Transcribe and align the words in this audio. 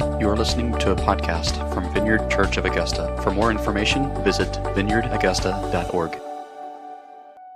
You 0.00 0.28
are 0.28 0.36
listening 0.36 0.78
to 0.80 0.90
a 0.90 0.94
podcast 0.94 1.72
from 1.72 1.90
Vineyard 1.94 2.30
Church 2.30 2.58
of 2.58 2.66
Augusta. 2.66 3.18
For 3.22 3.30
more 3.30 3.50
information, 3.50 4.12
visit 4.22 4.48
vineyardaugusta.org. 4.48 6.20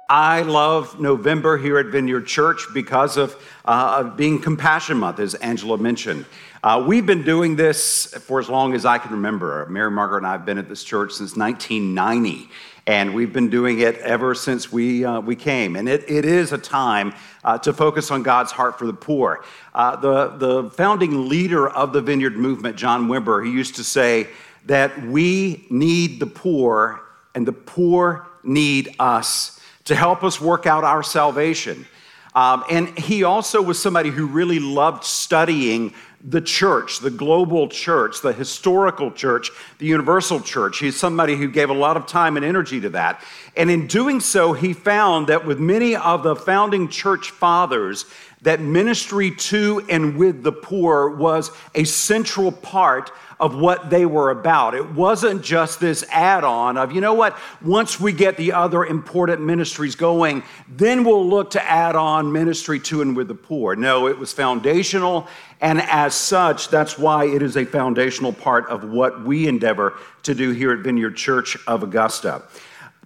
I 0.09 0.43
love 0.43 0.99
November 0.99 1.59
here 1.59 1.79
at 1.79 1.87
Vineyard 1.87 2.27
Church 2.27 2.67
because 2.73 3.19
of, 3.19 3.37
uh, 3.67 3.97
of 3.99 4.17
being 4.17 4.41
Compassion 4.41 4.97
Month, 4.97 5.21
as 5.21 5.35
Angela 5.35 5.77
mentioned. 5.77 6.25
Uh, 6.63 6.83
we've 6.87 7.05
been 7.05 7.25
doing 7.25 7.57
this 7.57 8.07
for 8.07 8.41
as 8.41 8.49
long 8.49 8.73
as 8.75 8.87
I 8.87 8.97
can 8.97 9.13
remember. 9.13 9.67
Mary 9.67 9.91
Margaret 9.91 10.19
and 10.19 10.27
I 10.27 10.33
have 10.33 10.47
been 10.47 10.59
at 10.59 10.69
this 10.69 10.83
church 10.83 11.13
since 11.13 11.37
1990 11.37 12.49
and 12.91 13.15
we've 13.15 13.33
been 13.33 13.49
doing 13.51 13.79
it 13.79 13.97
ever 13.99 14.35
since 14.35 14.73
we, 14.73 15.05
uh, 15.05 15.21
we 15.21 15.37
came. 15.37 15.77
And 15.77 15.89
it, 15.89 16.11
it 16.11 16.25
is 16.25 16.53
a 16.53 16.59
time 16.59 17.15
uh, 17.45 17.57
to 17.59 17.73
focus 17.73 18.11
on 18.11 18.25
God's 18.25 18.51
heart 18.51 18.81
for 18.81 18.87
the 18.89 18.93
poor. 18.93 19.45
Uh, 19.73 19.95
the, 19.95 20.29
the 20.31 20.71
founding 20.71 21.29
leader 21.29 21.69
of 21.69 21.93
the 21.93 22.01
Vineyard 22.01 22.37
movement, 22.37 22.75
John 22.75 23.07
Wimber, 23.07 23.47
he 23.47 23.53
used 23.53 23.77
to 23.77 23.85
say 23.85 24.27
that 24.67 25.07
we 25.07 25.67
need 25.71 26.19
the 26.19 26.27
poor, 26.27 27.01
and 27.33 27.47
the 27.47 27.53
poor 27.53 28.27
need 28.43 28.97
us 28.99 29.61
to 29.85 29.95
help 29.95 30.25
us 30.25 30.41
work 30.41 30.67
out 30.67 30.83
our 30.83 31.05
salvation. 31.05 31.87
Um, 32.35 32.65
and 32.69 32.99
he 32.99 33.23
also 33.23 33.63
was 33.63 33.81
somebody 33.81 34.11
who 34.11 34.27
really 34.27 34.59
loved 34.59 35.05
studying 35.05 35.95
the 36.23 36.41
church, 36.41 36.99
the 36.99 37.11
global 37.11 37.69
church, 37.69 38.21
the 38.21 38.33
historical 38.33 39.11
church, 39.11 39.51
the 39.79 39.87
universal 39.87 40.41
church. 40.41 40.79
He's 40.79 40.97
somebody 40.97 41.37
who 41.37 41.49
gave 41.49 41.71
a 41.71 41.75
lot 41.75 41.97
of 41.97 42.07
time 42.07 42.37
and 42.37 42.45
energy 42.45 42.81
to 42.81 42.91
that. 42.91 43.25
And 43.57 43.71
in 43.71 43.87
doing 43.87 44.21
so, 44.21 44.53
he 44.53 44.75
found 44.75 45.29
that 45.29 45.47
with 45.47 45.59
many 45.59 45.97
of 45.97 46.23
the 46.23 46.37
founding 46.37 46.89
church 46.89 47.31
fathers, 47.31 48.05
that 48.43 48.61
ministry 48.61 49.31
to 49.31 49.85
and 49.91 50.17
with 50.17 50.43
the 50.43 50.53
poor 50.53 51.11
was 51.11 51.51
a 51.75 51.85
central 51.85 52.51
part 52.51 53.11
of 53.39 53.55
what 53.55 53.89
they 53.89 54.05
were 54.05 54.31
about. 54.31 54.75
It 54.75 54.91
wasn't 54.93 55.43
just 55.43 55.81
this 55.81 56.05
add 56.11 56.45
on 56.45 56.77
of, 56.77 56.93
you 56.93 57.01
know 57.01 57.15
what, 57.15 57.39
once 57.63 57.99
we 57.99 58.13
get 58.13 58.37
the 58.37 58.53
other 58.53 58.85
important 58.85 59.41
ministries 59.41 59.95
going, 59.95 60.43
then 60.69 61.05
we'll 61.05 61.27
look 61.27 61.51
to 61.53 61.63
add 61.63 61.97
on 61.97 62.31
ministry 62.31 62.79
to 62.81 63.01
and 63.01 63.17
with 63.17 63.29
the 63.29 63.35
poor. 63.35 63.75
No, 63.77 64.09
it 64.09 64.19
was 64.19 64.33
foundational. 64.33 65.27
And 65.63 65.81
as 65.81 66.15
such, 66.15 66.69
that's 66.69 66.99
why 66.99 67.25
it 67.25 67.41
is 67.41 67.57
a 67.57 67.65
foundational 67.65 68.33
part 68.33 68.69
of 68.69 68.85
what 68.85 69.25
we 69.25 69.49
endeavor 69.49 69.95
to 70.25 70.35
do 70.35 70.51
here 70.51 70.73
at 70.73 70.81
Vineyard 70.81 71.17
Church 71.17 71.57
of 71.67 71.83
Augusta. 71.83 72.43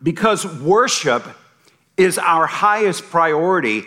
Because 0.03 0.45
worship 0.61 1.25
is 1.97 2.19
our 2.19 2.47
highest 2.47 3.05
priority, 3.05 3.85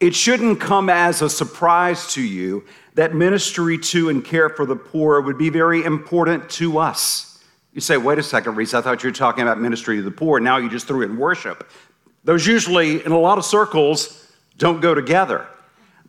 it 0.00 0.14
shouldn't 0.14 0.60
come 0.60 0.88
as 0.88 1.22
a 1.22 1.30
surprise 1.30 2.12
to 2.14 2.22
you 2.22 2.64
that 2.94 3.14
ministry 3.14 3.78
to 3.78 4.08
and 4.08 4.24
care 4.24 4.48
for 4.48 4.66
the 4.66 4.76
poor 4.76 5.20
would 5.20 5.38
be 5.38 5.50
very 5.50 5.84
important 5.84 6.48
to 6.50 6.78
us. 6.78 7.44
You 7.72 7.80
say, 7.80 7.96
wait 7.96 8.18
a 8.18 8.22
second, 8.22 8.56
Reese, 8.56 8.74
I 8.74 8.80
thought 8.80 9.02
you 9.02 9.08
were 9.08 9.14
talking 9.14 9.42
about 9.42 9.60
ministry 9.60 9.96
to 9.96 10.02
the 10.02 10.10
poor. 10.10 10.40
Now 10.40 10.56
you 10.56 10.68
just 10.68 10.86
threw 10.88 11.02
in 11.02 11.16
worship. 11.16 11.68
Those 12.24 12.46
usually, 12.46 13.04
in 13.04 13.12
a 13.12 13.18
lot 13.18 13.38
of 13.38 13.44
circles, 13.44 14.26
don't 14.56 14.80
go 14.80 14.94
together. 14.94 15.46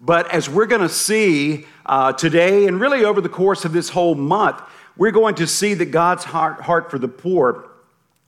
But 0.02 0.32
as 0.34 0.50
we're 0.50 0.66
going 0.66 0.82
to 0.82 0.90
see 0.90 1.68
uh, 1.86 2.14
today 2.14 2.68
and 2.68 2.80
really 2.80 3.04
over 3.04 3.22
the 3.22 3.30
course 3.30 3.66
of 3.66 3.74
this 3.74 3.90
whole 3.90 4.16
month, 4.16 4.62
we're 4.98 5.12
going 5.12 5.36
to 5.36 5.48
see 5.48 5.74
that 5.76 5.88
God's 5.88 6.24
heart, 6.24 6.62
heart 6.62 6.90
for 6.90 6.98
the 6.98 7.08
poor, 7.08 7.69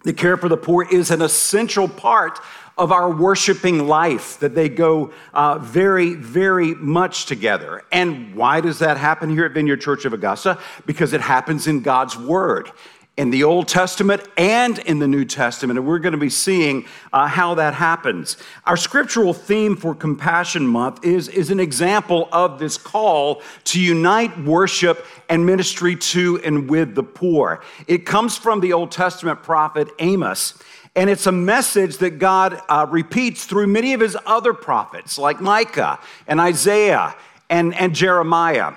the 0.04 0.14
care 0.14 0.38
for 0.38 0.50
the 0.50 0.58
poor, 0.58 0.88
is 0.92 1.12
an 1.12 1.22
essential 1.22 1.88
part 1.88 2.40
of 2.78 2.92
our 2.92 3.12
worshiping 3.12 3.88
life, 3.88 4.40
that 4.40 4.56
they 4.56 4.70
go 4.70 5.12
uh, 5.34 5.58
very, 5.60 6.16
very 6.16 6.74
much 6.74 7.26
together. 7.26 7.84
And 7.92 8.34
why 8.34 8.62
does 8.62 8.80
that 8.80 8.98
happen 8.98 9.30
here 9.30 9.46
at 9.46 9.52
Vineyard 9.52 9.82
Church 9.82 10.06
of 10.06 10.14
Augusta? 10.14 10.58
Because 10.86 11.14
it 11.14 11.22
happens 11.22 11.68
in 11.68 11.82
God's 11.82 12.18
Word 12.18 12.72
in 13.18 13.30
the 13.30 13.44
Old 13.44 13.68
Testament 13.68 14.22
and 14.38 14.80
in 14.80 15.00
the 15.00 15.08
New 15.08 15.26
Testament. 15.26 15.78
And 15.78 15.88
we're 15.88 16.00
going 16.00 16.14
to 16.14 16.18
be 16.18 16.30
seeing 16.30 16.86
uh, 17.12 17.28
how 17.28 17.56
that 17.56 17.74
happens. 17.74 18.38
Our 18.66 18.78
scriptural 18.78 19.34
theme 19.34 19.76
for 19.76 19.94
Compassion 19.94 20.66
Month 20.66 21.04
is, 21.06 21.28
is 21.28 21.52
an 21.52 21.60
example 21.60 22.30
of 22.32 22.58
this 22.58 22.78
call 22.78 23.42
to 23.66 23.82
unite 23.82 24.38
worship 24.40 25.06
and 25.28 25.46
ministry 25.46 25.96
to 25.98 26.40
and 26.44 26.70
with 26.70 26.96
the 26.96 27.04
poor. 27.04 27.62
It 27.86 28.06
comes 28.06 28.38
from 28.38 28.62
the 28.62 28.74
Old 28.74 28.92
Testament 28.92 29.44
prophet 29.44 29.90
Amos. 30.00 30.58
And 30.96 31.10
it's 31.10 31.28
a 31.28 31.32
message 31.32 31.98
that 31.98 32.20
God 32.20 32.62
uh, 32.68 32.86
repeats 32.90 33.46
through 33.46 33.68
many 33.68 33.94
of 33.94 34.02
his 34.02 34.18
other 34.26 34.54
prophets, 34.54 35.18
like 35.18 35.40
Micah 35.40 36.00
and 36.28 36.40
Isaiah 36.40 37.16
and, 37.50 37.74
and 37.76 37.94
Jeremiah. 37.94 38.74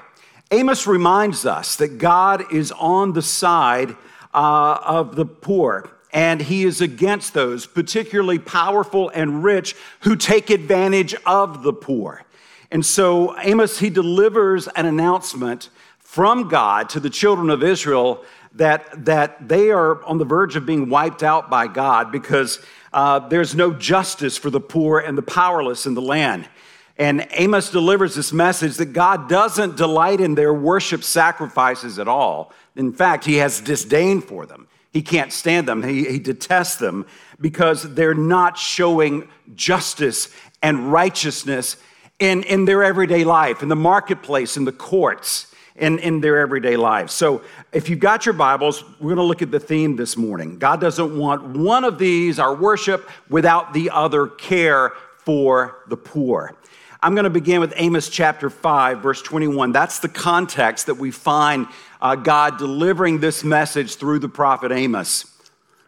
Amos 0.50 0.86
reminds 0.86 1.46
us 1.46 1.76
that 1.76 1.98
God 1.98 2.52
is 2.52 2.70
on 2.72 3.14
the 3.14 3.22
side 3.22 3.96
uh, 4.34 4.80
of 4.84 5.16
the 5.16 5.24
poor, 5.24 5.90
and 6.12 6.42
he 6.42 6.64
is 6.64 6.80
against 6.80 7.34
those, 7.34 7.66
particularly 7.66 8.38
powerful 8.38 9.10
and 9.10 9.42
rich, 9.42 9.74
who 10.00 10.16
take 10.16 10.50
advantage 10.50 11.14
of 11.24 11.62
the 11.62 11.72
poor. 11.72 12.24
And 12.70 12.84
so 12.84 13.38
Amos, 13.38 13.78
he 13.78 13.90
delivers 13.90 14.68
an 14.68 14.86
announcement 14.86 15.70
from 15.98 16.48
God 16.48 16.88
to 16.90 17.00
the 17.00 17.10
children 17.10 17.50
of 17.50 17.62
Israel 17.62 18.24
that, 18.54 19.04
that 19.04 19.48
they 19.48 19.70
are 19.70 20.02
on 20.04 20.18
the 20.18 20.24
verge 20.24 20.56
of 20.56 20.64
being 20.64 20.88
wiped 20.88 21.22
out 21.22 21.50
by 21.50 21.66
God 21.66 22.12
because 22.12 22.60
uh, 22.92 23.18
there's 23.28 23.54
no 23.54 23.72
justice 23.72 24.36
for 24.36 24.50
the 24.50 24.60
poor 24.60 25.00
and 25.00 25.18
the 25.18 25.22
powerless 25.22 25.86
in 25.86 25.94
the 25.94 26.02
land. 26.02 26.48
And 26.96 27.26
Amos 27.32 27.70
delivers 27.70 28.14
this 28.14 28.32
message 28.32 28.76
that 28.76 28.92
God 28.92 29.28
doesn't 29.28 29.76
delight 29.76 30.20
in 30.20 30.36
their 30.36 30.54
worship 30.54 31.02
sacrifices 31.02 31.98
at 31.98 32.06
all. 32.06 32.52
In 32.76 32.92
fact, 32.92 33.24
he 33.24 33.36
has 33.36 33.60
disdain 33.60 34.20
for 34.20 34.46
them. 34.46 34.68
He 34.92 35.02
can't 35.02 35.32
stand 35.32 35.66
them. 35.66 35.82
He, 35.82 36.04
he 36.04 36.18
detests 36.20 36.76
them 36.76 37.06
because 37.40 37.94
they're 37.94 38.14
not 38.14 38.56
showing 38.56 39.28
justice 39.56 40.28
and 40.62 40.92
righteousness 40.92 41.76
in, 42.20 42.44
in 42.44 42.64
their 42.64 42.84
everyday 42.84 43.24
life, 43.24 43.62
in 43.62 43.68
the 43.68 43.76
marketplace, 43.76 44.56
in 44.56 44.64
the 44.64 44.72
courts 44.72 45.48
in, 45.76 45.98
in 45.98 46.20
their 46.20 46.38
everyday 46.38 46.76
lives. 46.76 47.12
So, 47.12 47.42
if 47.72 47.88
you've 47.88 47.98
got 47.98 48.26
your 48.26 48.32
Bibles, 48.34 48.84
we're 49.00 49.14
going 49.14 49.16
to 49.16 49.24
look 49.24 49.42
at 49.42 49.50
the 49.50 49.60
theme 49.60 49.96
this 49.96 50.16
morning. 50.16 50.58
God 50.58 50.80
doesn't 50.80 51.18
want 51.18 51.56
one 51.56 51.82
of 51.82 51.98
these, 51.98 52.38
our 52.38 52.54
worship, 52.54 53.10
without 53.28 53.72
the 53.72 53.90
other 53.90 54.28
care 54.28 54.92
for 55.18 55.78
the 55.88 55.96
poor. 55.96 56.54
I'm 57.04 57.14
going 57.14 57.24
to 57.24 57.30
begin 57.30 57.60
with 57.60 57.74
Amos 57.76 58.08
chapter 58.08 58.48
5, 58.48 59.00
verse 59.00 59.20
21. 59.20 59.72
That's 59.72 59.98
the 59.98 60.08
context 60.08 60.86
that 60.86 60.94
we 60.94 61.10
find 61.10 61.66
uh, 62.00 62.14
God 62.14 62.56
delivering 62.56 63.20
this 63.20 63.44
message 63.44 63.96
through 63.96 64.20
the 64.20 64.28
prophet 64.30 64.72
Amos. 64.72 65.26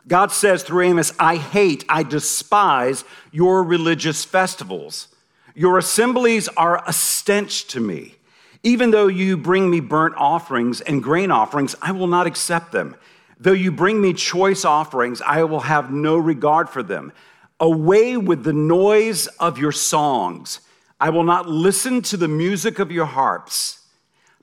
God 0.07 0.31
says 0.31 0.63
through 0.63 0.83
Amos, 0.83 1.15
I 1.19 1.37
hate, 1.37 1.87
I 1.89 2.03
despise 2.03 3.03
your 3.33 3.63
religious 3.63 4.27
festivals. 4.27 5.09
Your 5.55 5.79
assemblies 5.79 6.49
are 6.49 6.87
a 6.87 6.93
stench 6.93 7.67
to 7.69 7.81
me. 7.81 8.17
Even 8.63 8.91
though 8.91 9.07
you 9.07 9.39
bring 9.39 9.71
me 9.71 9.81
burnt 9.81 10.17
offerings 10.19 10.83
and 10.83 11.03
grain 11.03 11.31
offerings, 11.31 11.75
I 11.81 11.93
will 11.93 12.09
not 12.09 12.27
accept 12.27 12.73
them. 12.73 12.95
Though 13.41 13.53
you 13.53 13.73
bring 13.73 14.03
me 14.03 14.13
choice 14.13 14.67
offerings, 14.67 15.23
I 15.23 15.45
will 15.45 15.61
have 15.61 15.91
no 15.91 16.19
regard 16.19 16.69
for 16.69 16.83
them. 16.83 17.11
Away 17.59 18.19
with 18.19 18.45
the 18.45 18.53
noise 18.53 19.29
of 19.41 19.57
your 19.57 19.73
songs. 19.73 20.61
I 20.99 21.11
will 21.11 21.25
not 21.25 21.49
listen 21.49 22.03
to 22.03 22.17
the 22.17 22.29
music 22.29 22.79
of 22.79 22.91
your 22.91 23.07
harps, 23.07 23.81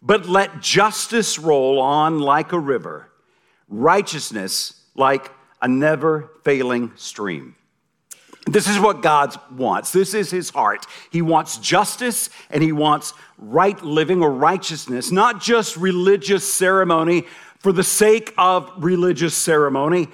but 0.02 0.28
let 0.28 0.62
justice 0.62 1.40
roll 1.40 1.80
on 1.80 2.20
like 2.20 2.52
a 2.52 2.60
river, 2.60 3.10
righteousness 3.68 4.82
like 4.96 5.32
a 5.62 5.68
never 5.68 6.32
failing 6.44 6.92
stream. 6.96 7.56
This 8.46 8.68
is 8.68 8.78
what 8.78 9.02
God 9.02 9.36
wants. 9.52 9.92
This 9.92 10.14
is 10.14 10.30
his 10.30 10.50
heart. 10.50 10.86
He 11.12 11.22
wants 11.22 11.58
justice 11.58 12.30
and 12.50 12.62
he 12.62 12.74
wants 12.74 13.14
right 13.38 13.82
living 13.82 14.22
or 14.22 14.32
righteousness, 14.32 15.12
not 15.12 15.42
just 15.42 15.78
religious 15.78 16.52
ceremony 16.52 17.26
for 17.60 17.72
the 17.72 17.84
sake 17.84 18.34
of 18.38 18.70
religious 18.78 19.34
ceremony. 19.34 20.10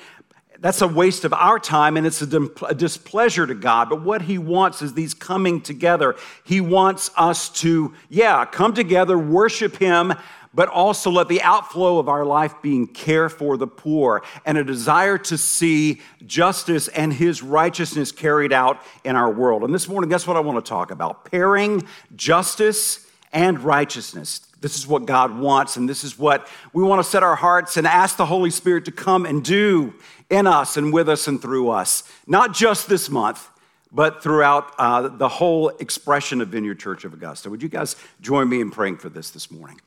That's 0.62 0.82
a 0.82 0.88
waste 0.88 1.24
of 1.24 1.34
our 1.34 1.58
time 1.58 1.96
and 1.96 2.06
it's 2.06 2.22
a, 2.22 2.74
displeasure 2.76 3.48
to 3.48 3.56
God. 3.56 3.90
But 3.90 4.02
what 4.02 4.24
he 4.24 4.38
wants 4.38 4.82
is 4.82 4.94
these 4.94 5.14
coming 5.14 5.62
together. 5.62 6.16
He 6.44 6.60
wants 6.60 7.10
us 7.16 7.50
to, 7.62 7.94
yeah, 8.10 8.44
come 8.46 8.74
together, 8.74 9.18
worship 9.18 9.78
him, 9.78 10.14
but 10.54 10.68
also 10.68 11.12
let 11.12 11.28
the 11.30 11.42
outflow 11.42 12.00
of 12.00 12.10
our 12.10 12.26
life 12.26 12.56
being 12.62 12.88
care 12.88 13.30
for 13.30 13.56
the 13.56 13.68
poor 13.68 14.24
and 14.46 14.58
a 14.58 14.64
desire 14.64 15.18
to 15.18 15.38
see 15.38 16.02
justice 16.26 16.88
and 16.90 17.14
his 17.14 17.42
righteousness 17.42 18.12
carried 18.12 18.52
out 18.52 18.82
in 19.06 19.16
our 19.16 19.32
world. 19.32 19.64
And 19.64 19.74
this 19.74 19.88
morning, 19.88 20.10
that's 20.10 20.28
what 20.28 20.36
I 20.36 20.42
want 20.42 20.64
to 20.64 20.68
talk 20.68 20.92
about 20.92 21.32
pairing 21.32 21.88
justice 22.16 23.08
and 23.32 23.60
righteousness. 23.60 24.42
This 24.62 24.78
is 24.78 24.86
what 24.86 25.06
God 25.06 25.38
wants, 25.38 25.78
and 25.78 25.88
this 25.88 26.04
is 26.04 26.20
what 26.20 26.48
we 26.74 26.84
want 26.84 27.04
to 27.04 27.10
set 27.10 27.24
our 27.24 27.36
hearts 27.36 27.78
and 27.78 27.88
ask 27.88 28.18
the 28.18 28.26
Holy 28.26 28.50
Spirit 28.50 28.86
to 28.86 28.92
come 28.92 29.26
and 29.26 29.44
do 29.44 29.94
in 30.30 30.48
us 30.48 30.76
and 30.76 30.92
with 30.92 31.08
us 31.08 31.28
and 31.28 31.42
through 31.42 31.70
us, 31.70 32.04
not 32.28 32.54
just 32.54 32.90
this 32.90 33.10
month, 33.10 33.50
but 33.92 34.22
throughout 34.22 34.74
uh, 34.78 35.08
the 35.08 35.30
whole 35.30 35.70
expression 35.70 36.42
of 36.42 36.50
Vineyard 36.50 36.80
Church 36.80 37.06
of 37.06 37.14
Augusta. 37.14 37.50
Would 37.50 37.64
you 37.64 37.70
guys 37.70 37.96
join 38.22 38.48
me 38.50 38.62
in 38.62 38.70
praying 38.70 38.98
for 38.98 39.10
this 39.10 39.32
this 39.32 39.50
morning? 39.50 39.80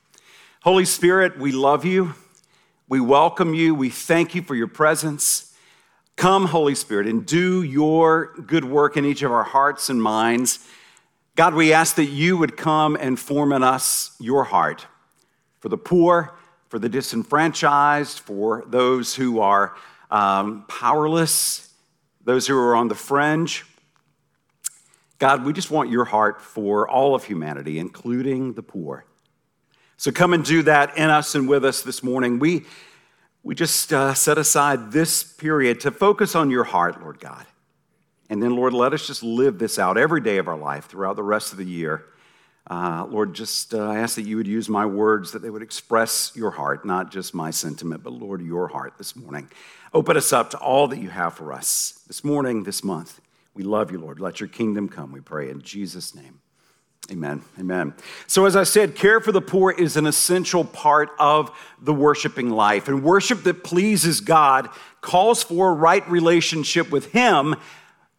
Holy 0.63 0.85
Spirit, 0.85 1.39
we 1.39 1.53
love 1.53 1.85
you. 1.85 2.15
We 2.89 3.01
welcome 3.01 3.55
you. 3.55 3.75
We 3.75 3.91
thank 3.91 4.35
you 4.35 4.43
for 4.43 4.55
your 4.55 4.67
presence. 4.67 5.55
Come, 6.17 6.47
Holy 6.47 6.75
Spirit, 6.75 7.07
and 7.07 7.25
do 7.25 7.63
your 7.63 8.35
good 8.47 8.65
work 8.65 8.97
in 8.97 9.05
each 9.05 9.23
of 9.23 9.33
our 9.33 9.45
hearts 9.45 9.89
and 9.89 10.03
minds. 10.03 10.67
God, 11.35 11.55
we 11.55 11.73
ask 11.73 11.97
that 11.97 12.07
you 12.07 12.37
would 12.37 12.59
come 12.59 12.95
and 12.95 13.19
form 13.19 13.53
in 13.53 13.63
us 13.63 14.15
your 14.21 14.45
heart 14.45 14.87
for 15.61 15.71
the 15.71 15.79
poor, 15.79 16.35
for 16.69 16.79
the 16.79 16.91
disenfranchised, 16.91 18.19
for 18.19 18.65
those 18.67 19.15
who 19.15 19.41
are 19.41 19.75
um, 20.11 20.67
powerless, 20.69 21.73
those 22.23 22.47
who 22.47 22.57
are 22.59 22.77
on 22.77 22.89
the 22.89 22.95
fringe. 22.95 23.65
God, 25.19 25.47
we 25.47 25.55
just 25.55 25.71
want 25.71 25.89
your 25.89 26.05
heart 26.05 26.43
for 26.43 26.87
all 26.87 27.15
of 27.15 27.25
humanity, 27.25 27.79
including 27.79 28.53
the 28.53 28.63
poor. 28.63 29.07
So 29.97 30.13
come 30.13 30.35
and 30.35 30.45
do 30.45 30.63
that 30.65 30.99
in 30.99 31.09
us 31.09 31.35
and 31.35 31.49
with 31.49 31.65
us 31.65 31.81
this 31.81 32.03
morning. 32.03 32.41
We, 32.41 32.67
we 33.43 33.55
just 33.55 33.91
uh, 33.91 34.13
set 34.13 34.37
aside 34.37 34.93
this 34.93 35.23
period 35.23 35.81
to 35.81 35.91
focus 35.93 36.35
on 36.35 36.51
your 36.51 36.65
heart, 36.65 37.01
Lord 37.01 37.21
God. 37.21 37.47
And 38.31 38.43
then, 38.43 38.57
Lord, 38.57 38.73
let 38.73 38.93
us 38.93 39.07
just 39.07 39.23
live 39.23 39.59
this 39.59 39.79
out 39.79 39.99
every 39.99 40.21
day 40.21 40.39
of 40.39 40.49
our 40.49 40.57
life 40.57 40.87
throughout 40.87 41.17
the 41.17 41.23
rest 41.23 41.53
of 41.53 41.59
the 41.59 41.65
year. 41.65 42.07
Uh, 42.71 43.07
Lord, 43.11 43.35
just 43.35 43.75
uh, 43.75 43.89
I 43.89 43.99
ask 43.99 44.15
that 44.15 44.23
you 44.23 44.37
would 44.37 44.47
use 44.47 44.69
my 44.69 44.87
words, 44.87 45.33
that 45.33 45.43
they 45.43 45.51
would 45.51 45.63
express 45.63 46.33
your 46.35 46.53
heart, 46.53 46.85
not 46.85 47.11
just 47.11 47.35
my 47.35 47.51
sentiment, 47.51 48.05
but 48.05 48.13
Lord, 48.13 48.41
your 48.41 48.69
heart 48.69 48.95
this 48.99 49.17
morning. 49.17 49.51
Open 49.93 50.17
us 50.17 50.33
up 50.33 50.51
to 50.51 50.59
all 50.59 50.89
that 50.89 50.99
you 50.99 51.11
have 51.11 51.35
for 51.35 51.53
us 51.53 52.03
this 52.07 52.23
morning, 52.23 52.63
this 52.63 52.85
month. 52.85 53.21
We 53.55 53.65
love 53.65 53.91
you, 53.91 53.99
Lord. 53.99 54.21
Let 54.21 54.41
your 54.41 54.49
kingdom 54.49 54.89
come, 54.89 55.13
we 55.13 55.21
pray 55.21 55.51
in 55.51 55.61
Jesus' 55.61 56.15
name. 56.15 56.41
Amen. 57.11 57.43
Amen. 57.59 57.95
So, 58.29 58.47
as 58.47 58.55
I 58.55 58.63
said, 58.63 58.95
care 58.95 59.21
for 59.21 59.33
the 59.33 59.41
poor 59.41 59.73
is 59.73 59.97
an 59.97 60.07
essential 60.07 60.65
part 60.65 61.11
of 61.19 61.51
the 61.81 61.93
worshiping 61.93 62.49
life. 62.49 62.87
And 62.87 63.03
worship 63.03 63.43
that 63.43 63.65
pleases 63.65 64.21
God 64.21 64.69
calls 65.01 65.43
for 65.43 65.71
a 65.71 65.75
right 65.75 66.09
relationship 66.09 66.91
with 66.93 67.11
Him 67.11 67.57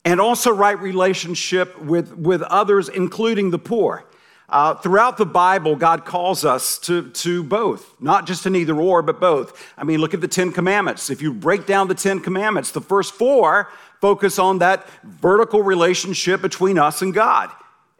and 0.06 0.20
also 0.20 0.52
right 0.52 0.80
relationship 0.80 1.80
with, 1.80 2.16
with 2.18 2.42
others, 2.44 2.90
including 2.90 3.52
the 3.52 3.60
poor. 3.60 4.06
Uh, 4.50 4.76
throughout 4.76 5.18
the 5.18 5.26
Bible, 5.26 5.76
God 5.76 6.06
calls 6.06 6.46
us 6.46 6.78
to, 6.80 7.10
to 7.10 7.44
both, 7.44 8.00
not 8.00 8.28
just 8.28 8.46
an 8.46 8.56
either 8.56 8.76
or, 8.76 9.02
but 9.02 9.20
both. 9.20 9.74
I 9.78 9.84
mean, 9.84 10.00
look 10.00 10.14
at 10.14 10.22
the 10.22 10.28
Ten 10.28 10.52
Commandments. 10.52 11.10
If 11.10 11.22
you 11.22 11.34
break 11.34 11.66
down 11.66 11.88
the 11.88 11.96
Ten 11.96 12.20
Commandments, 12.20 12.72
the 12.72 12.82
first 12.82 13.14
four 13.14 13.70
focus 14.00 14.38
on 14.38 14.60
that 14.60 14.88
vertical 15.04 15.64
relationship 15.64 16.42
between 16.42 16.78
us 16.78 17.02
and 17.02 17.14
God. 17.14 17.50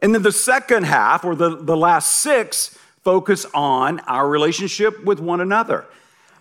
And 0.02 0.14
then 0.14 0.22
the 0.22 0.32
second 0.32 0.84
half, 0.84 1.24
or 1.24 1.34
the, 1.34 1.56
the 1.56 1.76
last 1.76 2.18
six, 2.18 2.78
focus 3.02 3.46
on 3.54 4.00
our 4.00 4.28
relationship 4.28 5.02
with 5.02 5.18
one 5.18 5.40
another. 5.40 5.86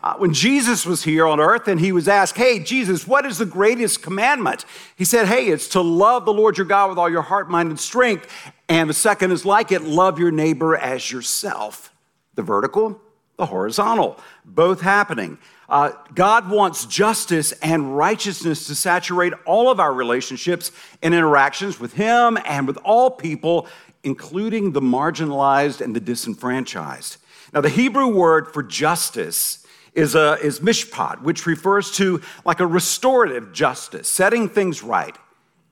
Uh, 0.04 0.16
when 0.18 0.34
Jesus 0.34 0.86
was 0.86 1.04
here 1.04 1.26
on 1.26 1.40
earth 1.40 1.70
and 1.70 1.80
he 1.80 1.94
was 1.94 2.10
asked, 2.10 2.36
Hey, 2.36 2.60
Jesus, 2.60 3.08
what 3.08 3.26
is 3.26 3.38
the 3.38 3.46
greatest 3.46 4.04
commandment? 4.04 4.66
He 4.98 5.06
said, 5.06 5.28
Hey, 5.28 5.48
it's 5.48 5.70
to 5.70 5.82
love 5.82 6.26
the 6.26 6.34
Lord 6.34 6.58
your 6.58 6.68
God 6.68 6.90
with 6.90 6.98
all 6.98 7.10
your 7.10 7.22
heart, 7.22 7.50
mind, 7.50 7.70
and 7.70 7.80
strength. 7.80 8.28
And 8.68 8.90
the 8.90 8.94
second 8.94 9.32
is 9.32 9.46
like 9.46 9.72
it 9.72 9.82
love 9.82 10.20
your 10.20 10.32
neighbor 10.32 10.76
as 10.76 11.10
yourself. 11.10 11.94
The 12.36 12.42
vertical, 12.42 13.00
the 13.38 13.46
horizontal, 13.46 14.20
both 14.44 14.82
happening. 14.82 15.38
Uh, 15.70 15.92
God 16.14 16.50
wants 16.50 16.86
justice 16.86 17.54
and 17.62 17.96
righteousness 17.98 18.68
to 18.68 18.76
saturate 18.76 19.32
all 19.46 19.72
of 19.72 19.80
our 19.80 19.94
relationships 19.94 20.74
and 21.02 21.14
interactions 21.14 21.80
with 21.80 21.94
Him 21.94 22.38
and 22.46 22.68
with 22.68 22.78
all 22.84 23.10
people, 23.10 23.68
including 24.04 24.74
the 24.74 24.82
marginalized 24.82 25.80
and 25.80 25.96
the 25.96 26.02
disenfranchised. 26.02 27.18
Now, 27.54 27.62
the 27.62 27.70
Hebrew 27.70 28.08
word 28.08 28.54
for 28.54 28.64
justice 28.64 29.62
is, 29.95 30.16
a, 30.16 30.34
is 30.42 30.60
mishpat, 30.60 31.22
which 31.22 31.45
refers 31.45 31.92
to 31.98 32.22
like 32.45 32.60
a 32.60 32.68
restorative 32.68 33.54
justice, 33.54 34.07
setting 34.10 34.50
things 34.50 34.84
right. 34.84 35.16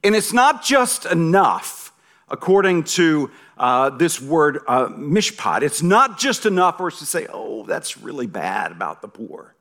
And 0.04 0.16
it's 0.16 0.34
not 0.34 0.64
just 0.64 1.06
enough, 1.06 1.94
according 2.30 2.84
to 2.84 3.32
uh, 3.58 3.92
this 3.92 4.20
word 4.20 4.60
uh, 4.68 4.88
mishpat, 4.88 5.62
it's 5.62 5.84
not 5.84 6.18
just 6.18 6.46
enough 6.46 6.78
for 6.78 6.88
us 6.88 7.00
to 7.00 7.06
say, 7.06 7.28
oh, 7.32 7.66
that's 7.66 7.98
really 7.98 8.28
bad 8.28 8.72
about 8.72 9.02
the 9.02 9.08
poor. 9.08 9.56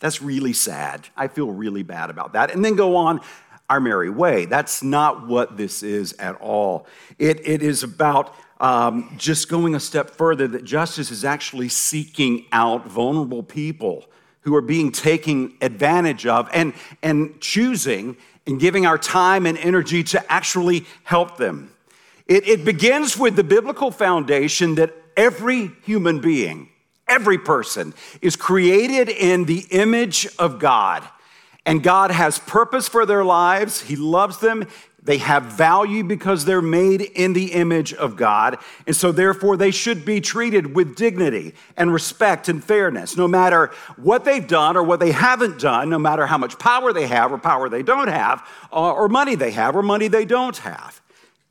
That's 0.00 0.20
really 0.20 0.52
sad. 0.52 1.08
I 1.16 1.28
feel 1.28 1.50
really 1.50 1.82
bad 1.82 2.10
about 2.10 2.32
that. 2.34 2.50
And 2.50 2.64
then 2.64 2.74
go 2.74 2.96
on 2.96 3.20
our 3.68 3.80
merry 3.80 4.10
way. 4.10 4.44
That's 4.44 4.82
not 4.82 5.26
what 5.26 5.56
this 5.56 5.82
is 5.82 6.12
at 6.14 6.36
all. 6.36 6.86
It, 7.18 7.46
it 7.46 7.62
is 7.62 7.82
about 7.82 8.34
um, 8.58 9.14
just 9.18 9.48
going 9.48 9.74
a 9.74 9.80
step 9.80 10.10
further, 10.10 10.48
that 10.48 10.64
justice 10.64 11.10
is 11.10 11.24
actually 11.24 11.68
seeking 11.68 12.46
out 12.52 12.86
vulnerable 12.86 13.42
people 13.42 14.04
who 14.40 14.54
are 14.54 14.62
being 14.62 14.92
taken 14.92 15.52
advantage 15.60 16.26
of 16.26 16.48
and, 16.52 16.72
and 17.02 17.40
choosing 17.40 18.16
and 18.46 18.60
giving 18.60 18.86
our 18.86 18.96
time 18.96 19.44
and 19.44 19.58
energy 19.58 20.02
to 20.04 20.32
actually 20.32 20.86
help 21.02 21.36
them. 21.36 21.70
It, 22.26 22.46
it 22.48 22.64
begins 22.64 23.18
with 23.18 23.36
the 23.36 23.44
biblical 23.44 23.90
foundation 23.90 24.76
that 24.76 24.94
every 25.16 25.72
human 25.84 26.20
being, 26.20 26.68
every 27.08 27.38
person, 27.38 27.92
is 28.22 28.36
created 28.36 29.08
in 29.08 29.44
the 29.44 29.66
image 29.70 30.28
of 30.38 30.58
God. 30.58 31.02
And 31.64 31.82
God 31.82 32.12
has 32.12 32.38
purpose 32.38 32.88
for 32.88 33.04
their 33.04 33.24
lives. 33.24 33.82
He 33.82 33.96
loves 33.96 34.38
them. 34.38 34.68
They 35.06 35.18
have 35.18 35.44
value 35.44 36.02
because 36.02 36.44
they're 36.44 36.60
made 36.60 37.00
in 37.00 37.32
the 37.32 37.52
image 37.52 37.94
of 37.94 38.16
God. 38.16 38.58
And 38.88 38.94
so, 38.94 39.12
therefore, 39.12 39.56
they 39.56 39.70
should 39.70 40.04
be 40.04 40.20
treated 40.20 40.74
with 40.74 40.96
dignity 40.96 41.54
and 41.76 41.92
respect 41.92 42.48
and 42.48 42.62
fairness, 42.62 43.16
no 43.16 43.28
matter 43.28 43.70
what 43.96 44.24
they've 44.24 44.46
done 44.46 44.76
or 44.76 44.82
what 44.82 44.98
they 44.98 45.12
haven't 45.12 45.60
done, 45.60 45.90
no 45.90 45.98
matter 45.98 46.26
how 46.26 46.38
much 46.38 46.58
power 46.58 46.92
they 46.92 47.06
have 47.06 47.32
or 47.32 47.38
power 47.38 47.68
they 47.68 47.84
don't 47.84 48.08
have, 48.08 48.46
uh, 48.72 48.92
or 48.92 49.08
money 49.08 49.36
they 49.36 49.52
have 49.52 49.76
or 49.76 49.82
money 49.82 50.08
they 50.08 50.24
don't 50.24 50.58
have. 50.58 51.00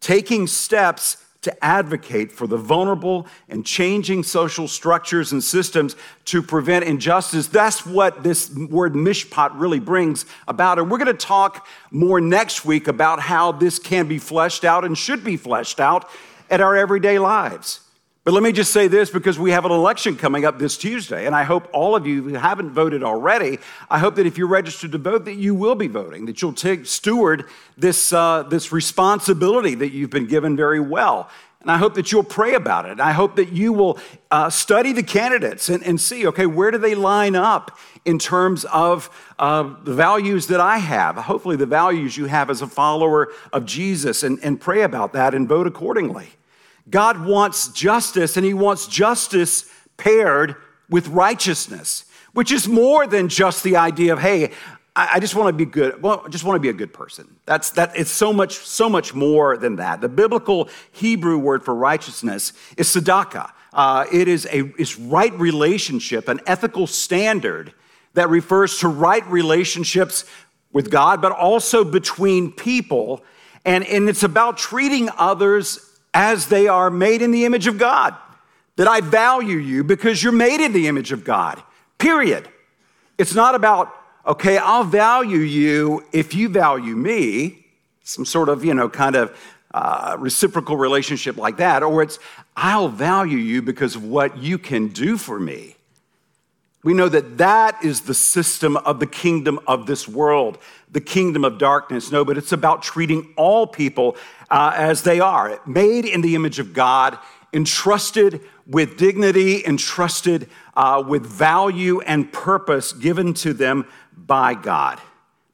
Taking 0.02 0.48
steps 0.48 1.25
to 1.46 1.66
advocate 1.66 2.32
for 2.32 2.46
the 2.46 2.58
vulnerable 2.58 3.26
and 3.50 3.66
changing 3.66 4.24
social 4.24 4.68
structures 4.68 5.32
and 5.32 5.44
systems 5.44 5.96
to 6.26 6.42
prevent 6.42 6.86
injustice. 6.86 7.48
That's 7.48 7.86
what 7.86 8.24
this 8.24 8.54
word 8.54 8.94
mishpat 8.94 9.52
really 9.54 9.80
brings 9.80 10.26
about. 10.48 10.78
And 10.80 10.92
we're 10.92 10.98
going 10.98 11.08
to 11.08 11.14
talk 11.14 11.68
more 11.92 12.20
next 12.20 12.66
week 12.66 12.88
about 12.88 13.20
how 13.20 13.52
this 13.52 13.80
can 13.80 14.08
be 14.08 14.18
fleshed 14.18 14.66
out 14.66 14.84
and 14.84 14.98
should 14.98 15.24
be 15.24 15.38
fleshed 15.38 15.80
out 15.80 16.10
at 16.50 16.62
our 16.62 16.76
everyday 16.76 17.20
lives. 17.20 17.80
But 18.26 18.34
let 18.34 18.42
me 18.42 18.52
just 18.52 18.74
say 18.74 18.88
this 18.88 19.12
because 19.12 19.38
we 19.38 19.52
have 19.52 19.66
an 19.66 19.72
election 19.72 20.18
coming 20.18 20.46
up 20.46 20.58
this 20.58 20.78
Tuesday, 20.80 21.28
and 21.28 21.36
I 21.36 21.44
hope 21.44 21.70
all 21.72 21.96
of 21.96 22.08
you 22.08 22.24
who 22.24 22.34
haven't 22.34 22.72
voted 22.72 23.04
already, 23.04 23.60
I 23.88 24.00
hope 24.00 24.16
that 24.16 24.26
if 24.26 24.36
you're 24.36 24.48
registered 24.48 24.94
to 24.94 24.98
vote, 24.98 25.26
that 25.26 25.36
you 25.36 25.54
will 25.54 25.76
be 25.76 25.88
voting, 25.88 26.26
that 26.26 26.42
you'll 26.42 26.54
take 26.54 26.88
steward 26.88 27.46
this, 27.78 28.12
uh, 28.12 28.42
this 28.42 28.72
responsibility 28.72 29.76
that 29.76 29.92
you've 29.92 30.10
been 30.10 30.26
given 30.26 30.56
very 30.58 30.80
well. 30.80 31.30
And 31.62 31.70
I 31.70 31.78
hope 31.78 31.94
that 31.96 32.12
you'll 32.12 32.24
pray 32.24 32.56
about 32.56 32.88
it. 32.88 33.00
I 33.00 33.12
hope 33.12 33.36
that 33.36 33.52
you 33.52 33.72
will 33.72 34.00
uh, 34.32 34.50
study 34.50 34.92
the 34.92 35.04
candidates 35.04 35.70
and, 35.70 35.84
and, 35.84 36.02
see, 36.02 36.26
okay, 36.26 36.48
where 36.48 36.72
do 36.72 36.80
they 36.80 36.96
line 36.96 37.36
up 37.36 37.78
in 38.06 38.18
terms 38.18 38.66
of 38.66 39.08
uh, 39.38 39.72
the 39.84 39.94
values 39.94 40.48
that 40.48 40.60
I 40.60 40.80
have? 40.80 41.16
Hopefully, 41.16 41.58
the 41.58 41.68
values 41.68 42.18
you 42.18 42.26
have 42.26 42.50
as 42.50 42.64
a 42.64 42.68
follower 42.68 43.32
of 43.54 43.68
Jesus, 43.68 44.24
and, 44.24 44.40
and 44.42 44.60
pray 44.60 44.82
about 44.82 45.14
that 45.14 45.36
and 45.36 45.48
vote 45.48 45.68
accordingly. 45.68 46.30
God 46.90 47.26
wants 47.26 47.70
justice, 47.70 48.38
and 48.38 48.46
He 48.46 48.54
wants 48.54 48.88
justice 48.88 49.70
paired 49.98 50.56
with 50.90 51.08
righteousness, 51.08 52.06
which 52.34 52.52
is 52.52 52.68
more 52.68 53.08
than 53.08 53.30
just 53.30 53.64
the 53.64 53.78
idea 53.78 54.14
of, 54.14 54.20
hey, 54.20 54.52
I 54.98 55.20
just 55.20 55.36
want 55.36 55.50
to 55.50 55.54
be 55.54 55.70
good. 55.70 56.02
Well, 56.02 56.24
I 56.26 56.30
just 56.30 56.46
want 56.46 56.56
to 56.56 56.62
be 56.62 56.70
a 56.70 56.74
good 56.74 56.94
person. 56.94 57.36
That's 57.46 57.72
that. 57.72 57.98
It's 57.98 58.10
so 58.10 58.32
much, 58.32 58.54
so 58.54 58.88
much 58.88 59.14
more 59.14 59.58
than 59.58 59.76
that. 59.76 60.00
The 60.00 60.08
biblical 60.08 60.70
Hebrew 60.94 61.38
word 61.38 61.66
for 61.66 61.76
righteousness 61.76 62.54
is 62.78 62.88
tzedakah. 62.88 63.52
Uh, 63.74 64.06
it 64.10 64.30
is 64.30 64.46
a 64.46 64.72
is 64.80 64.98
right 64.98 65.34
relationship, 65.34 66.30
an 66.30 66.40
ethical 66.48 66.88
standard 66.88 67.74
that 68.14 68.30
refers 68.30 68.80
to 68.80 68.88
right 68.88 69.26
relationships 69.28 70.24
with 70.72 70.90
God, 70.90 71.22
but 71.22 71.34
also 71.34 71.84
between 71.84 72.54
people, 72.54 73.22
and 73.66 73.86
and 73.86 74.08
it's 74.08 74.24
about 74.24 74.58
treating 74.58 75.10
others 75.18 75.95
as 76.16 76.48
they 76.48 76.68
are 76.68 76.90
made 76.90 77.22
in 77.22 77.30
the 77.30 77.46
image 77.46 77.68
of 77.68 77.78
God. 77.78 78.16
That 78.78 78.88
I 78.88 79.02
value 79.02 79.58
you 79.58 79.84
because 79.84 80.24
you're 80.24 80.34
made 80.34 80.60
in 80.60 80.74
the 80.74 80.88
image 80.88 81.12
of 81.12 81.24
God, 81.24 81.62
period. 81.98 82.50
It's 83.18 83.36
not 83.36 83.56
about, 83.56 83.96
okay, 84.26 84.58
I'll 84.58 84.84
value 84.84 85.40
you 85.40 86.04
if 86.12 86.34
you 86.34 86.50
value 86.50 86.96
me, 86.96 87.66
some 88.04 88.26
sort 88.26 88.50
of, 88.50 88.66
you 88.66 88.74
know, 88.74 88.90
kind 88.90 89.16
of 89.16 89.38
uh, 89.74 90.18
reciprocal 90.20 90.78
relationship 90.78 91.38
like 91.38 91.58
that, 91.58 91.84
or 91.84 92.02
it's, 92.02 92.20
I'll 92.56 92.90
value 92.90 93.38
you 93.38 93.62
because 93.62 93.96
of 93.96 94.04
what 94.04 94.38
you 94.38 94.58
can 94.58 94.90
do 94.90 95.18
for 95.18 95.40
me. 95.40 95.76
We 96.84 96.94
know 96.94 97.10
that 97.10 97.40
that 97.40 97.84
is 97.84 98.02
the 98.02 98.14
system 98.14 98.78
of 98.78 99.00
the 99.00 99.08
kingdom 99.08 99.60
of 99.66 99.88
this 99.88 100.08
world, 100.08 100.60
the 100.92 101.02
kingdom 101.02 101.44
of 101.44 101.58
darkness. 101.58 102.12
No, 102.12 102.24
but 102.24 102.38
it's 102.38 102.52
about 102.52 102.84
treating 102.84 103.34
all 103.36 103.66
people 103.66 104.18
uh, 104.50 104.74
as 104.76 105.04
they 105.04 105.20
are, 105.20 105.60
made 105.66 106.06
in 106.06 106.22
the 106.22 106.36
image 106.36 106.60
of 106.60 106.74
God 106.74 107.18
entrusted 107.54 108.42
with 108.68 108.98
dignity, 108.98 109.66
entrusted 109.66 110.50
uh, 110.76 111.04
with 111.08 111.26
value 111.26 112.02
and 112.02 112.32
purpose 112.32 112.92
given 112.92 113.34
to 113.34 113.54
them 113.54 113.86
by 114.16 114.54
God. 114.54 115.00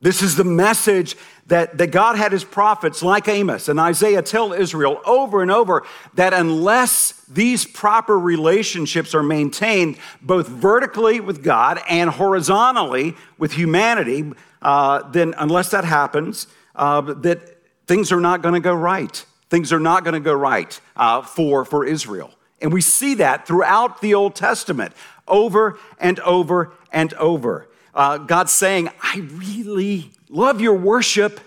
This 0.01 0.23
is 0.23 0.35
the 0.35 0.43
message 0.43 1.15
that, 1.45 1.77
that 1.77 1.91
God 1.91 2.15
had 2.15 2.31
his 2.31 2.43
prophets 2.43 3.03
like 3.03 3.27
Amos 3.27 3.69
and 3.69 3.79
Isaiah 3.79 4.23
tell 4.23 4.51
Israel 4.51 4.99
over 5.05 5.43
and 5.43 5.51
over 5.51 5.83
that 6.15 6.33
unless 6.33 7.11
these 7.27 7.65
proper 7.65 8.17
relationships 8.17 9.13
are 9.13 9.21
maintained 9.21 9.97
both 10.21 10.47
vertically 10.47 11.19
with 11.19 11.43
God 11.43 11.81
and 11.87 12.09
horizontally 12.09 13.15
with 13.37 13.51
humanity, 13.51 14.31
uh, 14.61 15.07
then 15.11 15.35
unless 15.37 15.69
that 15.69 15.83
happens, 15.83 16.47
uh, 16.75 17.01
that 17.01 17.60
things 17.91 18.13
are 18.13 18.21
not 18.21 18.41
going 18.41 18.53
to 18.53 18.61
go 18.61 18.73
right. 18.73 19.25
Things 19.49 19.73
are 19.73 19.79
not 19.79 20.05
going 20.05 20.13
to 20.13 20.21
go 20.21 20.33
right 20.33 20.79
uh, 20.95 21.23
for, 21.23 21.65
for 21.65 21.83
Israel. 21.83 22.31
And 22.61 22.71
we 22.71 22.79
see 22.79 23.15
that 23.15 23.45
throughout 23.45 23.99
the 23.99 24.13
Old 24.13 24.33
Testament 24.33 24.93
over 25.27 25.77
and 25.99 26.17
over 26.21 26.71
and 26.93 27.13
over 27.15 27.67
uh, 27.93 28.17
God's 28.17 28.53
saying, 28.53 28.89
I 29.01 29.27
really 29.33 30.11
love 30.29 30.61
your 30.61 30.75
worship, 30.75 31.41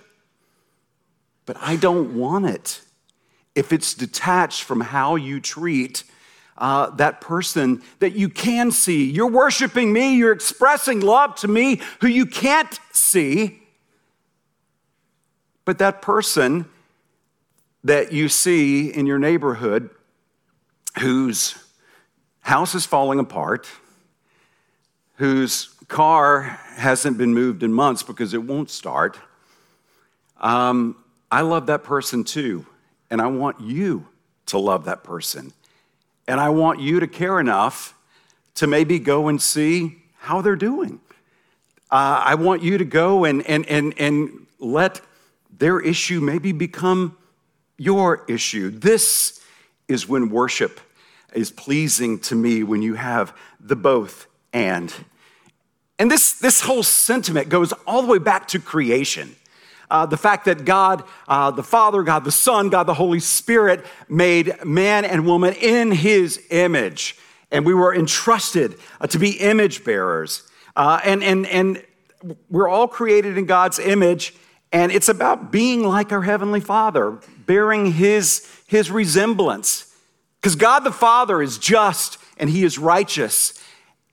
but 1.47 1.57
I 1.63 1.77
don't 1.77 2.15
want 2.15 2.45
it 2.45 2.83
if 3.55 3.73
it's 3.73 3.95
detached 3.95 4.65
from 4.65 4.83
how 4.83 5.17
you 5.17 5.41
treat 5.41 6.05
uh, 6.59 6.91
that 6.97 7.23
person 7.23 7.83
that 8.01 8.13
you 8.13 8.29
can 8.29 8.71
see. 8.71 9.11
You're 9.11 9.31
worshiping 9.31 9.95
me, 9.95 10.17
you're 10.17 10.33
expressing 10.33 11.01
love 11.01 11.37
to 11.37 11.49
me 11.49 11.81
who 12.03 12.09
you 12.09 12.27
can't 12.27 12.79
see. 12.93 13.63
But 15.65 15.79
that 15.79 16.03
person 16.03 16.67
that 17.83 18.13
you 18.13 18.29
see 18.29 18.89
in 18.89 19.07
your 19.07 19.19
neighborhood 19.19 19.91
whose 21.01 21.57
house 22.41 22.75
is 22.75 22.87
falling 22.87 23.19
apart, 23.19 23.69
whose 25.17 25.75
car 25.89 26.43
hasn't 26.77 27.19
been 27.19 27.35
moved 27.35 27.63
in 27.63 27.73
months 27.73 28.03
because 28.03 28.35
it 28.35 28.43
won't 28.43 28.71
start. 28.71 29.19
Um, 30.41 30.97
I 31.31 31.41
love 31.41 31.67
that 31.67 31.85
person 31.85 32.25
too, 32.25 32.67
and 33.11 33.21
I 33.21 33.27
want 33.27 33.61
you 33.61 34.07
to 34.47 34.59
love 34.59 34.85
that 34.85 35.05
person. 35.05 35.53
And 36.27 36.41
I 36.41 36.49
want 36.49 36.81
you 36.81 37.01
to 37.01 37.07
care 37.07 37.41
enough 37.41 37.95
to 38.57 38.67
maybe 38.67 38.99
go 38.99 39.29
and 39.29 39.41
see 39.41 39.99
how 40.19 40.41
they're 40.41 40.57
doing. 40.57 41.01
Uh, 41.91 42.23
I 42.25 42.35
want 42.35 42.63
you 42.63 42.79
to 42.79 42.85
go 42.85 43.25
and, 43.25 43.47
and, 43.47 43.67
and, 43.69 43.95
and 43.99 44.47
let 44.59 45.01
their 45.59 45.81
issue 45.81 46.21
maybe 46.21 46.53
become 46.53 47.17
your 47.77 48.25
issue. 48.29 48.71
This 48.71 49.41
is 49.89 50.09
when 50.09 50.31
worship 50.31 50.81
is 51.33 51.51
pleasing 51.51 52.19
to 52.21 52.35
me, 52.35 52.63
when 52.63 52.83
you 52.83 52.95
have 52.95 53.37
the 53.61 53.77
both 53.77 54.27
and. 54.53 54.93
And 55.99 56.11
this, 56.11 56.33
this 56.33 56.61
whole 56.61 56.83
sentiment 56.83 57.49
goes 57.49 57.73
all 57.87 58.03
the 58.03 58.09
way 58.09 58.19
back 58.19 58.49
to 58.49 58.59
creation. 58.59 59.37
Uh, 59.91 60.07
the 60.07 60.17
fact 60.17 60.47
that 60.47 60.65
God, 60.65 61.05
uh, 61.29 61.51
the 61.51 61.63
Father, 61.63 62.03
God 62.03 62.25
the 62.25 62.33
Son, 62.33 62.69
God 62.69 62.85
the 62.85 62.95
Holy 62.95 63.21
Spirit 63.21 63.85
made 64.09 64.65
man 64.65 65.05
and 65.05 65.27
woman 65.27 65.55
in 65.55 65.93
his 65.93 66.43
image. 66.51 67.17
And 67.51 67.67
we 67.67 67.75
were 67.75 67.95
entrusted 67.95 68.77
uh, 69.01 69.07
to 69.09 69.19
be 69.19 69.33
image 69.33 69.85
bearers. 69.85 70.43
Uh, 70.75 71.01
and, 71.05 71.23
and, 71.23 71.47
and 71.47 71.85
we're 72.49 72.69
all 72.69 72.89
created 72.89 73.37
in 73.37 73.47
God's 73.47 73.79
image. 73.79 74.35
And 74.75 74.91
it's 74.91 75.09
about 75.09 75.53
being 75.53 75.85
like 75.85 76.11
our 76.11 76.23
Heavenly 76.23 76.59
Father, 76.59 77.21
bearing 77.47 77.93
his, 77.93 78.45
his 78.67 78.91
resemblance. 78.91 79.95
Because 80.41 80.57
God 80.57 80.81
the 80.81 80.91
Father 80.91 81.41
is 81.41 81.59
just 81.59 82.19
and 82.39 82.51
he 82.51 82.65
is 82.65 82.77
righteous. 82.77 83.63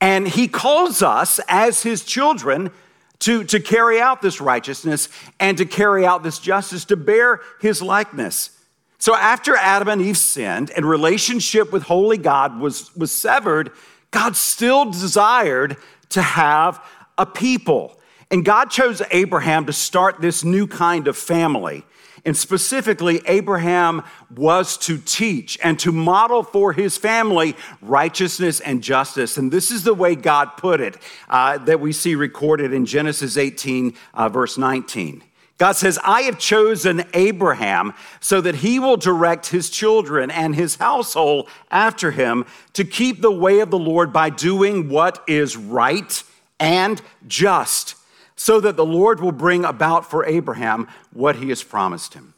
And 0.00 0.28
he 0.28 0.46
calls 0.46 1.02
us 1.02 1.40
as 1.48 1.82
his 1.82 2.04
children 2.04 2.70
to, 3.18 3.42
to 3.42 3.58
carry 3.58 4.00
out 4.00 4.22
this 4.22 4.40
righteousness 4.40 5.08
and 5.40 5.58
to 5.58 5.66
carry 5.66 6.06
out 6.06 6.22
this 6.22 6.38
justice, 6.38 6.84
to 6.86 6.96
bear 6.96 7.40
his 7.60 7.82
likeness. 7.82 8.56
So 8.98 9.16
after 9.16 9.56
Adam 9.56 9.88
and 9.88 10.00
Eve 10.00 10.16
sinned 10.16 10.70
and 10.70 10.88
relationship 10.88 11.72
with 11.72 11.82
holy 11.82 12.18
God 12.18 12.60
was, 12.60 12.94
was 12.94 13.10
severed, 13.10 13.72
God 14.12 14.36
still 14.36 14.92
desired 14.92 15.76
to 16.10 16.22
have 16.22 16.80
a 17.18 17.26
people. 17.26 17.98
And 18.32 18.46
God 18.46 18.70
chose 18.70 19.02
Abraham 19.10 19.66
to 19.66 19.74
start 19.74 20.22
this 20.22 20.42
new 20.42 20.66
kind 20.66 21.06
of 21.06 21.18
family. 21.18 21.84
And 22.24 22.34
specifically, 22.34 23.20
Abraham 23.26 24.04
was 24.34 24.78
to 24.78 24.96
teach 24.96 25.58
and 25.62 25.78
to 25.80 25.92
model 25.92 26.42
for 26.42 26.72
his 26.72 26.96
family 26.96 27.54
righteousness 27.82 28.60
and 28.60 28.82
justice. 28.82 29.36
And 29.36 29.52
this 29.52 29.70
is 29.70 29.84
the 29.84 29.92
way 29.92 30.14
God 30.14 30.56
put 30.56 30.80
it 30.80 30.96
uh, 31.28 31.58
that 31.58 31.80
we 31.80 31.92
see 31.92 32.14
recorded 32.14 32.72
in 32.72 32.86
Genesis 32.86 33.36
18, 33.36 33.94
uh, 34.14 34.28
verse 34.30 34.56
19. 34.56 35.22
God 35.58 35.72
says, 35.72 35.98
I 36.02 36.22
have 36.22 36.38
chosen 36.38 37.04
Abraham 37.12 37.92
so 38.20 38.40
that 38.40 38.56
he 38.56 38.78
will 38.78 38.96
direct 38.96 39.48
his 39.48 39.68
children 39.68 40.30
and 40.30 40.54
his 40.54 40.76
household 40.76 41.50
after 41.70 42.12
him 42.12 42.46
to 42.72 42.84
keep 42.84 43.20
the 43.20 43.30
way 43.30 43.60
of 43.60 43.70
the 43.70 43.78
Lord 43.78 44.10
by 44.10 44.30
doing 44.30 44.88
what 44.88 45.22
is 45.28 45.54
right 45.56 46.22
and 46.58 47.02
just 47.26 47.96
so 48.36 48.60
that 48.60 48.76
the 48.76 48.84
Lord 48.84 49.20
will 49.20 49.32
bring 49.32 49.64
about 49.64 50.08
for 50.08 50.24
Abraham 50.24 50.88
what 51.12 51.36
he 51.36 51.48
has 51.50 51.62
promised 51.62 52.14
him. 52.14 52.34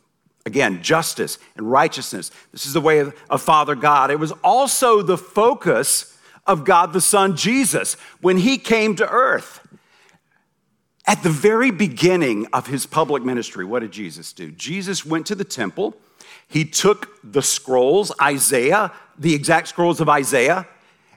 Again, 0.47 0.83
justice 0.83 1.39
and 1.57 1.71
righteousness. 1.71 2.31
This 2.53 2.67
is 2.67 2.75
the 2.75 2.81
way 2.81 2.99
of, 2.99 3.15
of 3.31 3.41
Father 3.41 3.75
God. 3.75 4.11
It 4.11 4.19
was 4.19 4.33
also 4.43 5.01
the 5.01 5.17
focus 5.17 6.19
of 6.47 6.65
God 6.65 6.93
the 6.93 7.01
Son, 7.01 7.37
Jesus, 7.37 7.95
when 8.21 8.37
he 8.37 8.59
came 8.59 8.95
to 8.97 9.09
earth. 9.09 9.61
At 11.07 11.23
the 11.23 11.31
very 11.31 11.71
beginning 11.71 12.47
of 12.53 12.67
his 12.67 12.87
public 12.87 13.23
ministry, 13.23 13.65
what 13.65 13.81
did 13.81 13.93
Jesus 13.93 14.33
do? 14.33 14.51
Jesus 14.51 15.05
went 15.05 15.27
to 15.27 15.35
the 15.35 15.45
temple. 15.45 15.95
He 16.49 16.65
took 16.65 17.19
the 17.23 17.43
scrolls, 17.43 18.13
Isaiah, 18.21 18.93
the 19.19 19.35
exact 19.35 19.69
scrolls 19.69 20.01
of 20.01 20.09
Isaiah, 20.09 20.67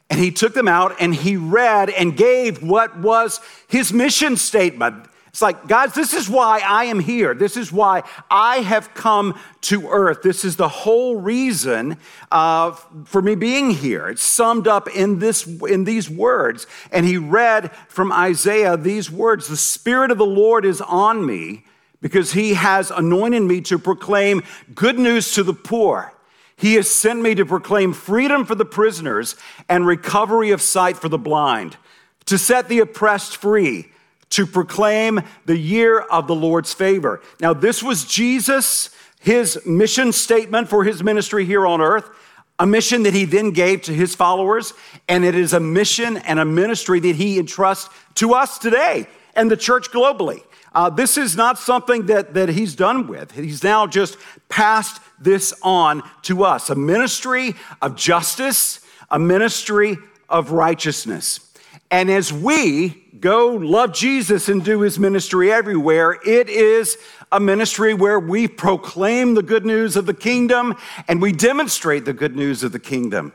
and 0.09 0.19
he 0.19 0.31
took 0.31 0.53
them 0.53 0.67
out 0.67 0.95
and 0.99 1.13
he 1.13 1.35
read 1.35 1.89
and 1.89 2.15
gave 2.15 2.63
what 2.63 2.97
was 2.97 3.41
his 3.67 3.91
mission 3.91 4.37
statement. 4.37 5.05
It's 5.37 5.41
like, 5.43 5.67
guys, 5.67 5.93
this 5.93 6.15
is 6.15 6.27
why 6.27 6.61
I 6.65 6.85
am 6.85 6.99
here. 6.99 7.35
This 7.35 7.57
is 7.57 7.71
why 7.71 8.01
I 8.31 8.61
have 8.61 8.95
come 8.95 9.39
to 9.61 9.87
earth. 9.89 10.23
This 10.23 10.43
is 10.43 10.55
the 10.55 10.67
whole 10.67 11.17
reason 11.17 11.97
uh, 12.31 12.71
for 13.05 13.21
me 13.21 13.35
being 13.35 13.69
here. 13.69 14.07
It's 14.07 14.23
summed 14.23 14.67
up 14.67 14.87
in, 14.89 15.19
this, 15.19 15.45
in 15.45 15.83
these 15.83 16.09
words. 16.09 16.65
And 16.91 17.05
he 17.05 17.17
read 17.17 17.71
from 17.87 18.11
Isaiah 18.11 18.77
these 18.77 19.11
words 19.11 19.47
The 19.47 19.57
Spirit 19.57 20.09
of 20.09 20.17
the 20.17 20.25
Lord 20.25 20.65
is 20.65 20.81
on 20.81 21.23
me 21.23 21.65
because 22.01 22.33
he 22.33 22.55
has 22.55 22.89
anointed 22.89 23.43
me 23.43 23.61
to 23.61 23.77
proclaim 23.77 24.41
good 24.73 24.97
news 24.97 25.33
to 25.33 25.43
the 25.43 25.53
poor. 25.53 26.13
He 26.57 26.73
has 26.73 26.89
sent 26.89 27.21
me 27.21 27.35
to 27.35 27.45
proclaim 27.45 27.93
freedom 27.93 28.43
for 28.43 28.55
the 28.55 28.65
prisoners 28.65 29.35
and 29.69 29.85
recovery 29.85 30.49
of 30.49 30.61
sight 30.61 30.97
for 30.97 31.07
the 31.07 31.17
blind, 31.17 31.77
to 32.25 32.37
set 32.37 32.67
the 32.67 32.79
oppressed 32.79 33.37
free, 33.37 33.91
to 34.31 34.45
proclaim 34.45 35.21
the 35.45 35.57
year 35.57 35.99
of 35.99 36.27
the 36.27 36.35
Lord's 36.35 36.73
favor. 36.73 37.21
Now, 37.39 37.53
this 37.53 37.81
was 37.83 38.05
Jesus, 38.05 38.89
his 39.19 39.63
mission 39.65 40.11
statement 40.11 40.67
for 40.67 40.83
his 40.83 41.03
ministry 41.03 41.45
here 41.45 41.65
on 41.65 41.79
earth, 41.79 42.09
a 42.59 42.65
mission 42.65 43.03
that 43.03 43.13
he 43.13 43.25
then 43.25 43.51
gave 43.51 43.83
to 43.83 43.93
his 43.93 44.15
followers, 44.15 44.73
and 45.07 45.23
it 45.23 45.35
is 45.35 45.53
a 45.53 45.59
mission 45.59 46.17
and 46.17 46.39
a 46.39 46.45
ministry 46.45 46.99
that 46.99 47.15
he 47.15 47.37
entrusts 47.37 47.87
to 48.15 48.33
us 48.33 48.57
today 48.57 49.07
and 49.35 49.51
the 49.51 49.57
church 49.57 49.91
globally. 49.91 50.41
Uh, 50.74 50.89
this 50.89 51.17
is 51.17 51.36
not 51.36 51.57
something 51.57 52.05
that, 52.07 52.33
that 52.33 52.50
he's 52.50 52.75
done 52.75 53.07
with. 53.07 53.31
He's 53.31 53.63
now 53.63 53.88
just 53.88 54.17
passed 54.50 55.01
this 55.19 55.53
on 55.63 56.03
to 56.24 56.43
us 56.43 56.69
a 56.69 56.75
ministry 56.75 57.55
of 57.81 57.95
justice, 57.95 58.79
a 59.09 59.17
ministry 59.17 59.97
of 60.29 60.51
righteousness. 60.51 61.39
And 61.89 62.09
as 62.09 62.33
we 62.33 62.89
go 63.19 63.47
love 63.47 63.93
Jesus 63.93 64.50
and 64.50 64.63
do 64.63 64.81
his 64.81 65.00
ministry 65.00 65.51
everywhere, 65.51 66.17
it 66.25 66.50
is 66.50 66.97
a 67.31 67.39
ministry 67.39 67.93
where 67.93 68.19
we 68.19 68.47
proclaim 68.47 69.33
the 69.33 69.43
good 69.43 69.65
news 69.65 69.95
of 69.95 70.05
the 70.05 70.13
kingdom 70.13 70.75
and 71.07 71.21
we 71.21 71.31
demonstrate 71.31 72.05
the 72.05 72.13
good 72.13 72.36
news 72.36 72.63
of 72.63 72.71
the 72.71 72.79
kingdom. 72.79 73.33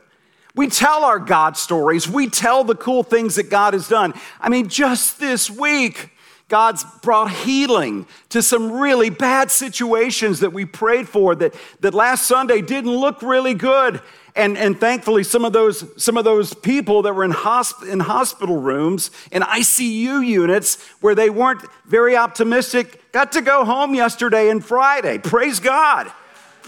We 0.54 0.68
tell 0.68 1.04
our 1.04 1.18
God 1.18 1.56
stories. 1.56 2.06
We 2.06 2.28
tell 2.28 2.62
the 2.62 2.74
cool 2.74 3.02
things 3.02 3.36
that 3.36 3.48
God 3.48 3.72
has 3.72 3.88
done. 3.88 4.12
I 4.38 4.50
mean, 4.50 4.68
just 4.68 5.18
this 5.18 5.50
week, 5.50 6.10
God's 6.52 6.84
brought 7.00 7.30
healing 7.30 8.04
to 8.28 8.42
some 8.42 8.72
really 8.72 9.08
bad 9.08 9.50
situations 9.50 10.40
that 10.40 10.52
we 10.52 10.66
prayed 10.66 11.08
for 11.08 11.34
that, 11.34 11.54
that 11.80 11.94
last 11.94 12.26
Sunday 12.26 12.60
didn't 12.60 12.94
look 12.94 13.22
really 13.22 13.54
good. 13.54 14.02
And, 14.36 14.58
and 14.58 14.78
thankfully, 14.78 15.24
some 15.24 15.46
of, 15.46 15.54
those, 15.54 15.82
some 15.96 16.18
of 16.18 16.26
those 16.26 16.52
people 16.52 17.00
that 17.02 17.14
were 17.14 17.24
in, 17.24 17.32
hosp- 17.32 17.90
in 17.90 18.00
hospital 18.00 18.60
rooms, 18.60 19.10
in 19.30 19.40
ICU 19.40 20.26
units, 20.26 20.76
where 21.00 21.14
they 21.14 21.30
weren't 21.30 21.62
very 21.86 22.18
optimistic, 22.18 23.10
got 23.12 23.32
to 23.32 23.40
go 23.40 23.64
home 23.64 23.94
yesterday 23.94 24.50
and 24.50 24.62
Friday. 24.62 25.16
Praise 25.16 25.58
God. 25.58 26.12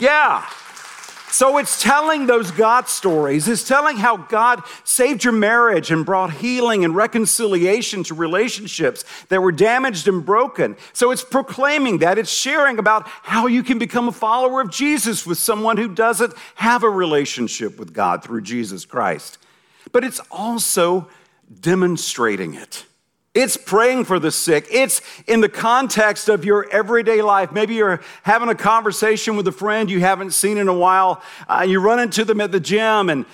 Yeah. 0.01 0.47
So 1.35 1.59
it's 1.59 1.83
telling 1.83 2.27
those 2.27 2.53
God 2.53 2.89
stories. 2.89 3.49
It's 3.49 3.67
telling 3.67 3.97
how 3.97 4.17
God 4.17 4.63
saved 4.85 5.25
your 5.25 5.33
marriage 5.33 5.91
and 5.91 6.07
brought 6.07 6.35
healing 6.35 6.85
and 6.85 6.95
reconciliation 6.95 8.05
to 8.05 8.15
relationships 8.15 9.05
that 9.31 9.43
were 9.43 9.51
damaged 9.51 10.07
and 10.07 10.25
broken. 10.25 10.77
So 10.93 11.11
it's 11.11 11.25
proclaiming 11.25 11.99
that. 11.99 12.19
It's 12.19 12.31
sharing 12.31 12.79
about 12.79 13.09
how 13.09 13.49
you 13.49 13.65
can 13.65 13.81
become 13.81 14.07
a 14.07 14.13
follower 14.13 14.61
of 14.61 14.71
Jesus 14.71 15.27
with 15.27 15.39
someone 15.39 15.77
who 15.77 15.93
doesn't 15.93 16.35
have 16.55 16.85
a 16.85 16.89
relationship 16.89 17.81
with 17.81 17.93
God 17.93 18.23
through 18.23 18.43
Jesus 18.43 18.85
Christ. 18.85 19.39
But 19.91 20.05
it's 20.05 20.21
also 20.31 21.09
demonstrating 21.61 22.55
it. 22.55 22.85
It's 23.35 23.57
praying 23.57 24.05
for 24.05 24.21
the 24.21 24.31
sick. 24.31 24.69
It's 24.71 25.03
in 25.27 25.41
the 25.41 25.49
context 25.49 26.29
of 26.29 26.45
your 26.45 26.71
everyday 26.71 27.21
life. 27.21 27.51
Maybe 27.51 27.75
you're 27.75 28.01
having 28.23 28.49
a 28.49 28.55
conversation 28.55 29.35
with 29.35 29.49
a 29.49 29.53
friend 29.53 29.91
you 29.91 29.99
haven't 29.99 30.31
seen 30.31 30.57
in 30.57 30.69
a 30.69 30.75
while. 30.75 31.21
Uh, 31.49 31.67
you 31.69 31.81
run 31.81 31.99
into 31.99 32.25
them 32.25 32.41
at 32.41 32.53
the 32.53 32.61
gym, 32.61 33.11
and 33.11 33.27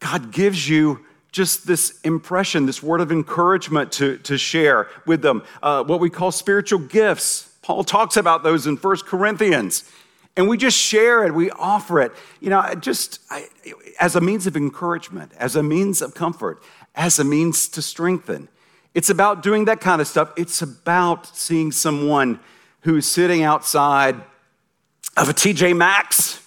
God 0.00 0.32
gives 0.32 0.68
you 0.68 1.06
just 1.32 1.66
this 1.66 1.98
impression, 2.02 2.66
this 2.66 2.82
word 2.82 3.00
of 3.00 3.10
encouragement 3.10 3.90
to, 3.92 4.18
to 4.18 4.36
share 4.36 4.88
with 5.06 5.22
them, 5.22 5.42
uh, 5.62 5.82
what 5.82 5.98
we 6.00 6.10
call 6.10 6.30
spiritual 6.30 6.80
gifts. 6.80 7.50
Paul 7.62 7.84
talks 7.84 8.16
about 8.16 8.42
those 8.42 8.66
in 8.66 8.76
First 8.76 9.06
Corinthians. 9.06 9.90
And 10.36 10.48
we 10.48 10.56
just 10.56 10.78
share 10.78 11.26
it, 11.26 11.34
we 11.34 11.50
offer 11.50 12.00
it, 12.00 12.12
you 12.40 12.48
know, 12.48 12.74
just 12.74 13.20
as 13.98 14.14
a 14.14 14.20
means 14.20 14.46
of 14.46 14.56
encouragement, 14.56 15.32
as 15.36 15.56
a 15.56 15.62
means 15.64 16.00
of 16.00 16.14
comfort, 16.14 16.62
as 16.94 17.18
a 17.18 17.24
means 17.24 17.66
to 17.70 17.82
strengthen. 17.82 18.48
It's 18.98 19.10
about 19.10 19.44
doing 19.44 19.66
that 19.66 19.80
kind 19.80 20.00
of 20.00 20.08
stuff. 20.08 20.32
It's 20.36 20.60
about 20.60 21.24
seeing 21.24 21.70
someone 21.70 22.40
who's 22.80 23.06
sitting 23.06 23.44
outside 23.44 24.16
of 25.16 25.28
a 25.28 25.32
TJ 25.32 25.76
Maxx 25.76 26.42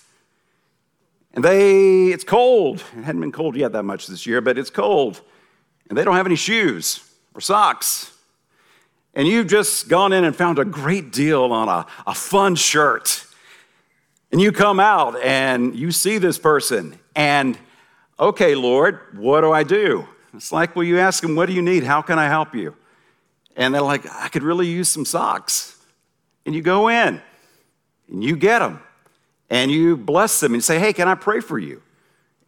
and 1.33 1.45
they, 1.45 2.07
it's 2.07 2.25
cold. 2.25 2.83
It 2.97 3.05
hadn't 3.05 3.21
been 3.21 3.31
cold 3.31 3.55
yet 3.55 3.71
that 3.71 3.83
much 3.83 4.05
this 4.07 4.25
year, 4.25 4.41
but 4.41 4.57
it's 4.57 4.69
cold. 4.69 5.21
And 5.87 5.97
they 5.97 6.03
don't 6.03 6.17
have 6.17 6.25
any 6.25 6.35
shoes 6.35 6.99
or 7.33 7.39
socks. 7.39 8.11
And 9.13 9.29
you've 9.29 9.47
just 9.47 9.87
gone 9.87 10.11
in 10.11 10.25
and 10.25 10.35
found 10.35 10.59
a 10.59 10.65
great 10.65 11.13
deal 11.13 11.53
on 11.53 11.69
a, 11.69 11.85
a 12.05 12.13
fun 12.13 12.55
shirt. 12.55 13.27
And 14.29 14.41
you 14.41 14.51
come 14.51 14.77
out 14.77 15.15
and 15.23 15.73
you 15.73 15.93
see 15.93 16.17
this 16.17 16.37
person, 16.37 16.99
and 17.15 17.57
okay, 18.19 18.55
Lord, 18.55 18.99
what 19.13 19.39
do 19.39 19.53
I 19.53 19.63
do? 19.63 20.05
It's 20.33 20.51
like, 20.51 20.75
well, 20.75 20.83
you 20.83 20.99
ask 20.99 21.21
them, 21.21 21.35
what 21.35 21.47
do 21.47 21.53
you 21.53 21.61
need? 21.61 21.83
How 21.83 22.01
can 22.01 22.17
I 22.17 22.27
help 22.27 22.55
you? 22.55 22.75
And 23.55 23.73
they're 23.73 23.81
like, 23.81 24.05
I 24.09 24.29
could 24.29 24.43
really 24.43 24.67
use 24.67 24.87
some 24.89 25.05
socks. 25.05 25.77
And 26.45 26.55
you 26.55 26.61
go 26.61 26.87
in 26.87 27.21
and 28.09 28.23
you 28.23 28.35
get 28.35 28.59
them 28.59 28.81
and 29.49 29.69
you 29.69 29.97
bless 29.97 30.39
them 30.39 30.53
and 30.53 30.63
say, 30.63 30.79
hey, 30.79 30.93
can 30.93 31.07
I 31.07 31.15
pray 31.15 31.41
for 31.41 31.59
you? 31.59 31.81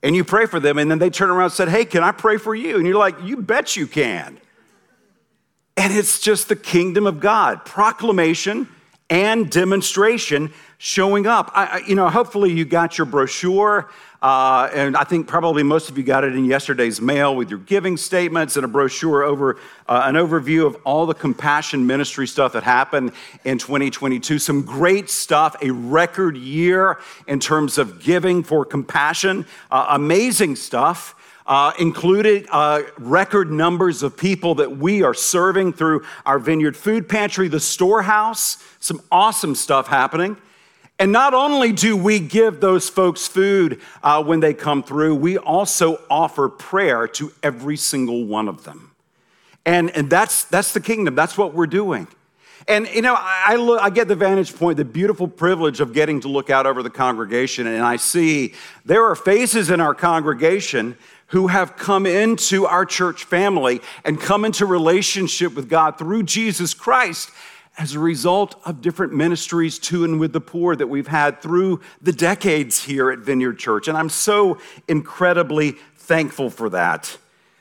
And 0.01 0.15
you 0.17 0.25
pray 0.25 0.47
for 0.47 0.59
them, 0.59 0.77
and 0.77 0.91
then 0.91 0.99
they 0.99 1.09
turn 1.09 1.29
around 1.29 1.45
and 1.45 1.53
said, 1.53 1.69
hey, 1.69 1.85
can 1.85 2.03
I 2.03 2.11
pray 2.11 2.35
for 2.35 2.53
you? 2.53 2.75
And 2.75 2.85
you're 2.85 2.97
like, 2.97 3.15
you 3.23 3.37
bet 3.37 3.77
you 3.77 3.87
can. 3.87 4.37
And 5.77 5.93
it's 5.93 6.19
just 6.19 6.49
the 6.49 6.57
kingdom 6.57 7.07
of 7.07 7.21
God 7.21 7.63
proclamation 7.63 8.67
and 9.09 9.49
demonstration 9.49 10.51
showing 10.77 11.25
up. 11.25 11.51
I, 11.53 11.83
you 11.87 11.95
know, 11.95 12.09
hopefully 12.09 12.51
you 12.51 12.65
got 12.65 12.97
your 12.97 13.05
brochure. 13.05 13.89
Uh, 14.23 14.69
and 14.73 14.95
I 14.95 15.03
think 15.03 15.27
probably 15.27 15.63
most 15.63 15.89
of 15.89 15.97
you 15.97 16.03
got 16.05 16.23
it 16.23 16.33
in 16.33 16.45
yesterday's 16.45 17.01
mail 17.01 17.35
with 17.35 17.49
your 17.49 17.59
giving 17.59 17.97
statements 17.97 18.55
and 18.55 18.63
a 18.63 18.69
brochure 18.69 19.21
over 19.21 19.59
uh, 19.89 20.03
an 20.05 20.15
overview 20.15 20.65
of 20.65 20.77
all 20.85 21.05
the 21.05 21.13
compassion 21.13 21.85
ministry 21.85 22.25
stuff 22.25 22.53
that 22.53 22.63
happened 22.63 23.11
in 23.43 23.57
2022. 23.57 24.39
Some 24.39 24.61
great 24.61 25.09
stuff, 25.09 25.57
a 25.61 25.71
record 25.71 26.37
year 26.37 26.99
in 27.27 27.41
terms 27.41 27.77
of 27.77 28.01
giving 28.01 28.43
for 28.43 28.63
compassion, 28.63 29.45
uh, 29.69 29.87
amazing 29.89 30.55
stuff. 30.55 31.15
Uh, 31.45 31.73
included 31.77 32.47
uh, 32.51 32.83
record 32.97 33.51
numbers 33.51 34.01
of 34.01 34.15
people 34.15 34.55
that 34.55 34.77
we 34.77 35.03
are 35.03 35.13
serving 35.13 35.73
through 35.73 36.01
our 36.25 36.39
Vineyard 36.39 36.77
Food 36.77 37.09
Pantry, 37.09 37.49
the 37.49 37.59
storehouse, 37.59 38.63
some 38.79 39.01
awesome 39.11 39.53
stuff 39.53 39.87
happening. 39.87 40.37
And 41.03 41.11
not 41.11 41.33
only 41.33 41.73
do 41.73 41.97
we 41.97 42.17
give 42.19 42.61
those 42.61 42.87
folks 42.87 43.27
food 43.27 43.81
uh, 44.03 44.23
when 44.23 44.39
they 44.39 44.53
come 44.53 44.81
through, 44.81 45.15
we 45.15 45.37
also 45.37 45.99
offer 46.09 46.47
prayer 46.47 47.09
to 47.09 47.33
every 47.43 47.75
single 47.75 48.23
one 48.23 48.47
of 48.47 48.63
them. 48.63 48.91
And, 49.65 49.91
and 49.97 50.09
that's, 50.09 50.45
that's 50.45 50.71
the 50.71 50.79
kingdom, 50.79 51.13
that's 51.13 51.37
what 51.37 51.53
we're 51.53 51.67
doing. 51.67 52.07
And 52.69 52.87
you 52.87 53.01
know, 53.01 53.17
I, 53.19 53.57
look, 53.57 53.81
I 53.81 53.89
get 53.89 54.07
the 54.07 54.15
vantage 54.15 54.55
point, 54.55 54.77
the 54.77 54.85
beautiful 54.85 55.27
privilege 55.27 55.81
of 55.81 55.91
getting 55.91 56.21
to 56.21 56.29
look 56.29 56.49
out 56.49 56.65
over 56.65 56.81
the 56.81 56.89
congregation, 56.89 57.67
and 57.67 57.83
I 57.83 57.97
see 57.97 58.53
there 58.85 59.03
are 59.03 59.15
faces 59.15 59.69
in 59.69 59.81
our 59.81 59.93
congregation 59.93 60.95
who 61.27 61.47
have 61.47 61.75
come 61.75 62.05
into 62.05 62.65
our 62.65 62.85
church 62.85 63.25
family 63.25 63.81
and 64.05 64.21
come 64.21 64.45
into 64.45 64.65
relationship 64.65 65.53
with 65.53 65.67
God 65.67 65.97
through 65.97 66.23
Jesus 66.23 66.73
Christ 66.73 67.29
as 67.77 67.95
a 67.95 67.99
result 67.99 68.55
of 68.65 68.81
different 68.81 69.13
ministries 69.13 69.79
to 69.79 70.03
and 70.03 70.19
with 70.19 70.31
the 70.31 70.41
poor 70.41 70.75
that 70.75 70.87
we've 70.87 71.07
had 71.07 71.41
through 71.41 71.81
the 72.01 72.11
decades 72.11 72.83
here 72.83 73.11
at 73.11 73.19
Vineyard 73.19 73.57
Church. 73.57 73.87
And 73.87 73.97
I'm 73.97 74.09
so 74.09 74.59
incredibly 74.87 75.71
thankful 75.95 76.49
for 76.49 76.69
that. 76.69 77.17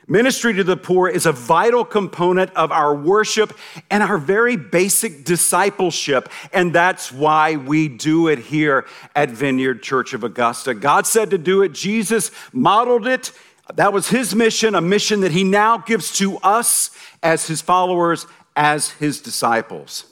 Ministry 0.07 0.53
to 0.55 0.65
the 0.65 0.75
poor 0.75 1.07
is 1.07 1.25
a 1.25 1.31
vital 1.31 1.85
component 1.85 2.51
of 2.55 2.73
our 2.73 2.93
worship 2.93 3.57
and 3.89 4.03
our 4.03 4.17
very 4.17 4.57
basic 4.57 5.23
discipleship. 5.23 6.29
And 6.51 6.73
that's 6.73 7.11
why 7.11 7.55
we 7.55 7.87
do 7.87 8.27
it 8.27 8.39
here 8.39 8.85
at 9.15 9.29
Vineyard 9.29 9.81
Church 9.81 10.13
of 10.13 10.25
Augusta. 10.25 10.73
God 10.73 11.07
said 11.07 11.29
to 11.29 11.37
do 11.37 11.61
it, 11.61 11.71
Jesus 11.71 12.31
modeled 12.51 13.07
it. 13.07 13.31
That 13.75 13.93
was 13.93 14.09
his 14.09 14.35
mission, 14.35 14.75
a 14.75 14.81
mission 14.81 15.21
that 15.21 15.31
he 15.31 15.45
now 15.45 15.77
gives 15.77 16.11
to 16.17 16.37
us 16.39 16.91
as 17.23 17.47
his 17.47 17.61
followers 17.61 18.27
as 18.55 18.91
his 18.91 19.21
disciples. 19.21 20.05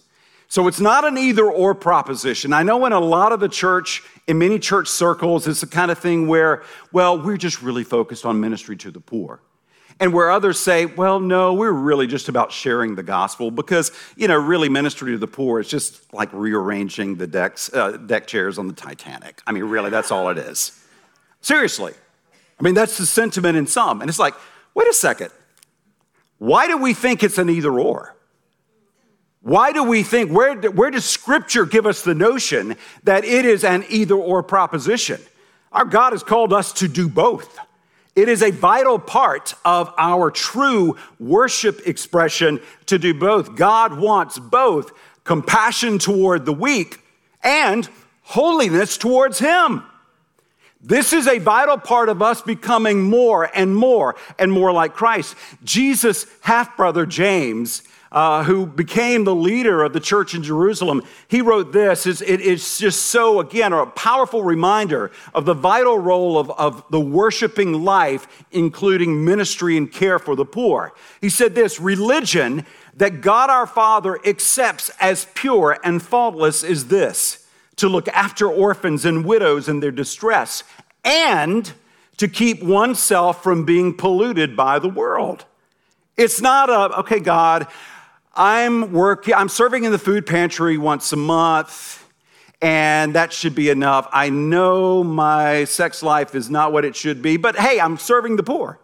So 0.48 0.68
it's 0.68 0.82
not 0.82 1.06
an 1.06 1.18
either 1.18 1.50
or 1.50 1.74
proposition. 1.74 2.52
I 2.52 2.64
know 2.64 2.86
in 2.86 2.92
a 2.92 3.00
lot 3.00 3.32
of 3.32 3.40
the 3.40 3.48
church, 3.48 4.04
in 4.28 4.38
many 4.38 4.60
church 4.60 4.90
circles, 4.90 5.48
it's 5.48 5.62
the 5.62 5.68
kind 5.68 5.90
of 5.90 5.98
thing 5.98 6.28
where, 6.28 6.64
well, 6.92 7.18
we're 7.18 7.38
just 7.38 7.62
really 7.62 7.86
focused 7.86 8.26
on 8.26 8.42
ministry 8.42 8.76
to 8.78 8.92
the 8.92 9.00
poor. 9.00 9.40
And 10.02 10.14
where 10.14 10.30
others 10.30 10.60
say, 10.60 10.88
well, 10.88 11.20
no, 11.20 11.54
we're 11.54 11.72
really 11.72 12.06
just 12.06 12.28
about 12.28 12.52
sharing 12.52 12.96
the 12.96 13.04
gospel 13.04 13.50
because, 13.50 13.92
you 14.18 14.28
know, 14.28 14.36
really 14.36 14.68
ministry 14.68 15.12
to 15.14 15.18
the 15.18 15.28
poor 15.28 15.62
is 15.62 15.70
just 15.70 16.14
like 16.14 16.34
rearranging 16.34 17.16
the 17.16 17.28
decks, 17.28 17.72
uh, 17.74 17.92
deck 17.92 18.28
chairs 18.28 18.58
on 18.58 18.68
the 18.68 18.74
Titanic. 18.74 19.42
I 19.48 19.54
mean, 19.54 19.64
really, 19.64 19.90
that's 19.90 20.12
all 20.12 20.28
it 20.30 20.38
is. 20.38 20.84
Seriously. 21.40 21.94
I 22.60 22.64
mean, 22.64 22.74
that's 22.74 22.98
the 22.98 23.06
sentiment 23.06 23.58
in 23.58 23.68
some. 23.68 24.02
And 24.02 24.10
it's 24.10 24.20
like, 24.20 24.34
wait 24.74 24.90
a 24.90 24.94
second. 24.94 25.32
Why 26.40 26.68
do 26.68 26.78
we 26.78 26.94
think 26.94 27.24
it's 27.24 27.38
an 27.38 27.50
either 27.50 27.80
or? 27.80 28.16
Why 29.42 29.72
do 29.72 29.84
we 29.84 30.04
think, 30.04 30.32
where, 30.32 30.56
where 30.56 30.92
does 30.92 31.06
Scripture 31.06 31.66
give 31.66 31.88
us 31.88 32.04
the 32.04 32.14
notion 32.14 32.76
that 33.04 33.26
it 33.26 33.46
is 33.46 33.64
an 33.64 33.86
either 33.90 34.16
or 34.16 34.44
proposition? 34.44 35.20
Our 35.72 35.86
God 35.86 36.14
has 36.14 36.22
called 36.22 36.54
us 36.54 36.74
to 36.74 36.88
do 36.88 37.10
both. 37.10 37.58
It 38.16 38.28
is 38.28 38.44
a 38.44 38.52
vital 38.52 39.00
part 39.00 39.56
of 39.64 39.94
our 39.98 40.30
true 40.30 40.98
worship 41.20 41.88
expression 41.88 42.60
to 42.88 43.00
do 43.00 43.14
both. 43.14 43.56
God 43.56 43.98
wants 43.98 44.38
both 44.38 44.92
compassion 45.24 45.98
toward 45.98 46.46
the 46.46 46.54
weak 46.54 47.00
and 47.42 47.90
holiness 48.24 48.98
towards 48.98 49.40
Him. 49.40 49.84
This 50.84 51.14
is 51.14 51.28
a 51.28 51.40
vital 51.40 51.78
part 51.78 52.10
of 52.10 52.22
us 52.22 52.42
becoming 52.42 53.04
more 53.04 53.50
and 53.56 53.76
more 53.76 54.16
and 54.38 54.52
more 54.52 54.72
like 54.72 54.94
Christ. 54.94 55.36
Jesus' 55.64 56.26
half 56.42 56.76
brother 56.76 57.06
James 57.06 57.84
uh, 58.12 58.44
who 58.44 58.66
became 58.66 59.24
the 59.24 59.36
leader 59.36 59.84
of 59.84 59.94
the 59.94 60.00
church 60.00 60.34
in 60.34 60.44
Jerusalem, 60.44 61.02
he 61.28 61.42
wrote 61.42 61.72
this. 61.72 62.06
It's, 62.06 62.22
it's 62.22 62.78
just 62.78 63.06
so, 63.06 63.40
again, 63.40 63.72
a 63.72 63.86
powerful 63.86 64.44
reminder 64.44 65.12
of 65.34 65.46
the 65.46 65.54
vital 65.54 65.98
role 65.98 66.38
of, 66.38 66.50
of 66.52 66.84
the 66.92 67.00
worshiping 67.00 67.86
life, 67.86 68.46
including 68.52 69.24
ministry 69.24 69.78
and 69.78 69.90
care 69.92 70.20
for 70.20 70.36
the 70.36 70.46
poor. 70.46 70.94
He 71.22 71.30
said 71.30 71.56
this 71.56 71.80
religion 71.80 72.66
that 72.98 73.22
God 73.22 73.50
our 73.50 73.66
Father 73.66 74.20
accepts 74.26 74.92
as 75.00 75.28
pure 75.34 75.78
and 75.84 76.02
faultless 76.02 76.64
is 76.64 76.88
this 76.88 77.48
to 77.78 77.88
look 77.88 78.10
after 78.10 78.48
orphans 78.48 79.06
and 79.06 79.26
widows 79.26 79.70
in 79.70 79.80
their 79.80 79.92
distress 79.92 80.64
and 81.06 81.72
to 82.18 82.28
keep 82.28 82.62
oneself 82.62 83.42
from 83.42 83.66
being 83.66 83.96
polluted 83.96 84.56
by 84.56 84.78
the 84.78 84.90
world. 84.90 85.46
It's 86.18 86.42
not 86.42 86.70
a, 86.70 87.00
okay, 87.00 87.20
God, 87.20 87.68
I'm 88.34 88.94
working, 88.94 89.34
I'm 89.34 89.50
serving 89.50 89.84
in 89.84 89.92
the 89.92 90.00
food 90.00 90.26
pantry 90.26 90.78
once 90.78 91.12
a 91.12 91.18
month, 91.18 92.08
and 92.62 93.16
that 93.16 93.34
should 93.34 93.56
be 93.56 93.70
enough. 93.70 94.08
I 94.12 94.30
know 94.30 95.04
my 95.04 95.66
sex 95.66 96.02
life 96.02 96.36
is 96.36 96.50
not 96.50 96.72
what 96.72 96.86
it 96.86 96.96
should 96.96 97.22
be, 97.22 97.38
but 97.38 97.56
hey, 97.56 97.80
I'm 97.80 97.98
serving 97.98 98.36
the 98.36 98.44
poor. 98.44 98.80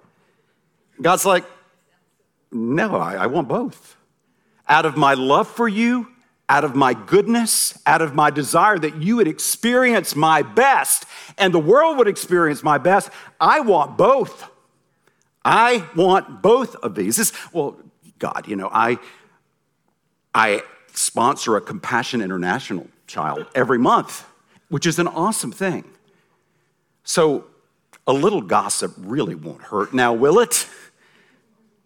God's 1.01 1.25
like, 1.25 1.45
no, 2.51 2.95
I, 2.95 3.15
I 3.15 3.27
want 3.27 3.47
both. 3.47 3.95
Out 4.67 4.85
of 4.85 4.97
my 4.97 5.13
love 5.13 5.47
for 5.47 5.67
you 5.67 6.07
out 6.49 6.63
of 6.63 6.75
my 6.75 6.93
goodness, 6.93 7.77
out 7.85 8.01
of 8.01 8.15
my 8.15 8.29
desire 8.29 8.79
that 8.79 9.01
you 9.01 9.17
would 9.17 9.27
experience 9.27 10.15
my 10.15 10.41
best 10.41 11.05
and 11.37 11.53
the 11.53 11.59
world 11.59 11.97
would 11.97 12.07
experience 12.07 12.63
my 12.63 12.77
best. 12.77 13.09
I 13.39 13.59
want 13.59 13.97
both. 13.97 14.49
I 15.43 15.85
want 15.95 16.41
both 16.41 16.75
of 16.77 16.95
these. 16.95 17.17
This, 17.17 17.33
well, 17.51 17.77
God, 18.17 18.45
you 18.47 18.55
know, 18.55 18.69
I, 18.71 18.97
I 20.37 20.61
sponsor 20.93 21.57
a 21.57 21.61
Compassion 21.61 22.21
International 22.21 22.85
child 23.07 23.47
every 23.55 23.79
month, 23.79 24.23
which 24.69 24.85
is 24.85 24.99
an 24.99 25.07
awesome 25.07 25.51
thing. 25.51 25.83
So 27.03 27.45
a 28.05 28.13
little 28.13 28.43
gossip 28.43 28.93
really 28.99 29.33
won't 29.33 29.63
hurt 29.63 29.95
now, 29.95 30.13
will 30.13 30.37
it? 30.37 30.67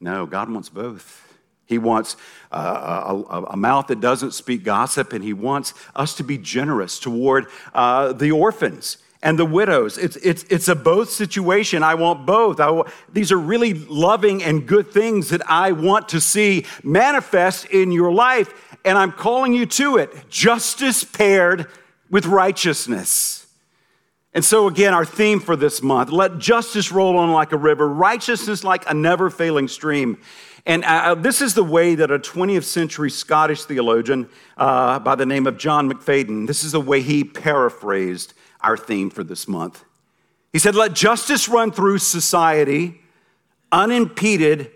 No, 0.01 0.25
God 0.25 0.49
wants 0.49 0.67
both. 0.67 1.33
He 1.65 1.77
wants 1.77 2.17
uh, 2.51 3.23
a, 3.29 3.43
a, 3.51 3.55
mouth 3.55 3.87
that 3.87 4.01
doesn't 4.01 4.33
speak 4.33 4.65
gossip, 4.65 5.13
and 5.13 5.23
He 5.23 5.31
wants 5.31 5.73
us 5.95 6.13
to 6.15 6.23
be 6.23 6.37
generous 6.37 6.99
toward 6.99 7.45
uh, 7.73 8.11
the 8.11 8.31
orphans 8.31 8.97
and 9.23 9.37
the 9.37 9.45
widows. 9.45 9.97
It's, 9.97 10.15
it's, 10.17 10.43
it's 10.49 10.67
a 10.67 10.75
both 10.75 11.09
situation. 11.09 11.83
I 11.83 11.95
want 11.95 12.25
both. 12.25 12.59
I, 12.59 12.81
these 13.11 13.31
are 13.31 13.37
really 13.37 13.73
loving 13.73 14.43
and 14.43 14.67
good 14.67 14.91
things 14.91 15.29
that 15.29 15.41
I 15.49 15.71
want 15.73 16.09
to 16.09 16.21
see 16.21 16.65
manifest 16.83 17.65
in 17.65 17.91
your 17.91 18.11
life, 18.11 18.77
and 18.83 18.97
I'm 18.97 19.11
calling 19.11 19.53
you 19.53 19.65
to 19.67 19.97
it. 19.97 20.29
Justice 20.29 21.03
paired 21.03 21.67
with 22.09 22.25
righteousness. 22.25 23.45
And 24.33 24.45
so, 24.45 24.67
again, 24.67 24.93
our 24.93 25.05
theme 25.05 25.39
for 25.39 25.55
this 25.55 25.83
month 25.83 26.09
let 26.09 26.37
justice 26.37 26.91
roll 26.91 27.17
on 27.17 27.31
like 27.31 27.51
a 27.51 27.57
river, 27.57 27.87
righteousness 27.87 28.63
like 28.63 28.89
a 28.89 28.93
never 28.93 29.29
failing 29.29 29.67
stream. 29.67 30.17
And 30.65 30.85
uh, 30.85 30.87
uh, 30.87 31.15
this 31.15 31.41
is 31.41 31.53
the 31.53 31.63
way 31.63 31.95
that 31.95 32.11
a 32.11 32.19
20th 32.19 32.63
century 32.63 33.09
Scottish 33.09 33.63
theologian 33.63 34.29
uh, 34.57 34.99
by 34.99 35.15
the 35.15 35.25
name 35.25 35.47
of 35.47 35.57
John 35.57 35.91
McFadyen, 35.91 36.47
this 36.47 36.63
is 36.63 36.71
the 36.71 36.79
way 36.79 37.01
he 37.01 37.23
paraphrased 37.23 38.33
our 38.63 38.77
theme 38.77 39.09
for 39.09 39.23
this 39.23 39.47
month. 39.47 39.83
He 40.53 40.59
said, 40.59 40.75
Let 40.75 40.93
justice 40.93 41.47
run 41.47 41.71
through 41.71 41.99
society 41.99 43.01
unimpeded 43.71 44.71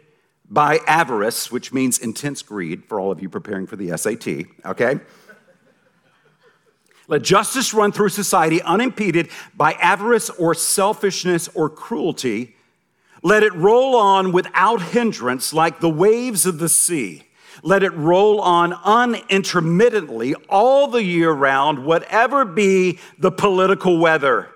by 0.50 0.80
avarice, 0.88 1.52
which 1.52 1.74
means 1.74 1.98
intense 2.00 2.42
greed 2.42 2.86
for 2.86 3.00
all 3.00 3.12
of 3.12 3.22
you 3.22 3.30
preparing 3.30 3.68
for 3.68 3.76
the 3.76 3.98
SAT, 3.98 4.46
okay? 4.66 5.00
Let 7.08 7.22
justice 7.22 7.74
run 7.74 7.92
through 7.92 8.10
society 8.10 8.62
unimpeded 8.62 9.30
by 9.56 9.74
avarice 9.74 10.30
or 10.32 10.56
selfishness 10.56 11.48
or 11.54 11.70
cruelty. 11.70 12.56
Let 13.22 13.44
it 13.44 13.54
roll 13.54 13.96
on 13.96 14.32
without 14.32 14.82
hindrance 14.82 15.54
like 15.54 15.80
the 15.80 15.90
waves 15.90 16.46
of 16.46 16.58
the 16.58 16.70
sea. 16.70 17.24
Let 17.64 17.84
it 17.84 17.94
roll 17.94 18.42
on 18.42 18.74
unintermittently 18.74 20.36
all 20.50 20.88
the 20.88 21.04
year 21.04 21.32
round, 21.32 21.86
whatever 21.86 22.46
be 22.46 23.00
the 23.18 23.32
political 23.32 23.98
weather. 23.98 24.50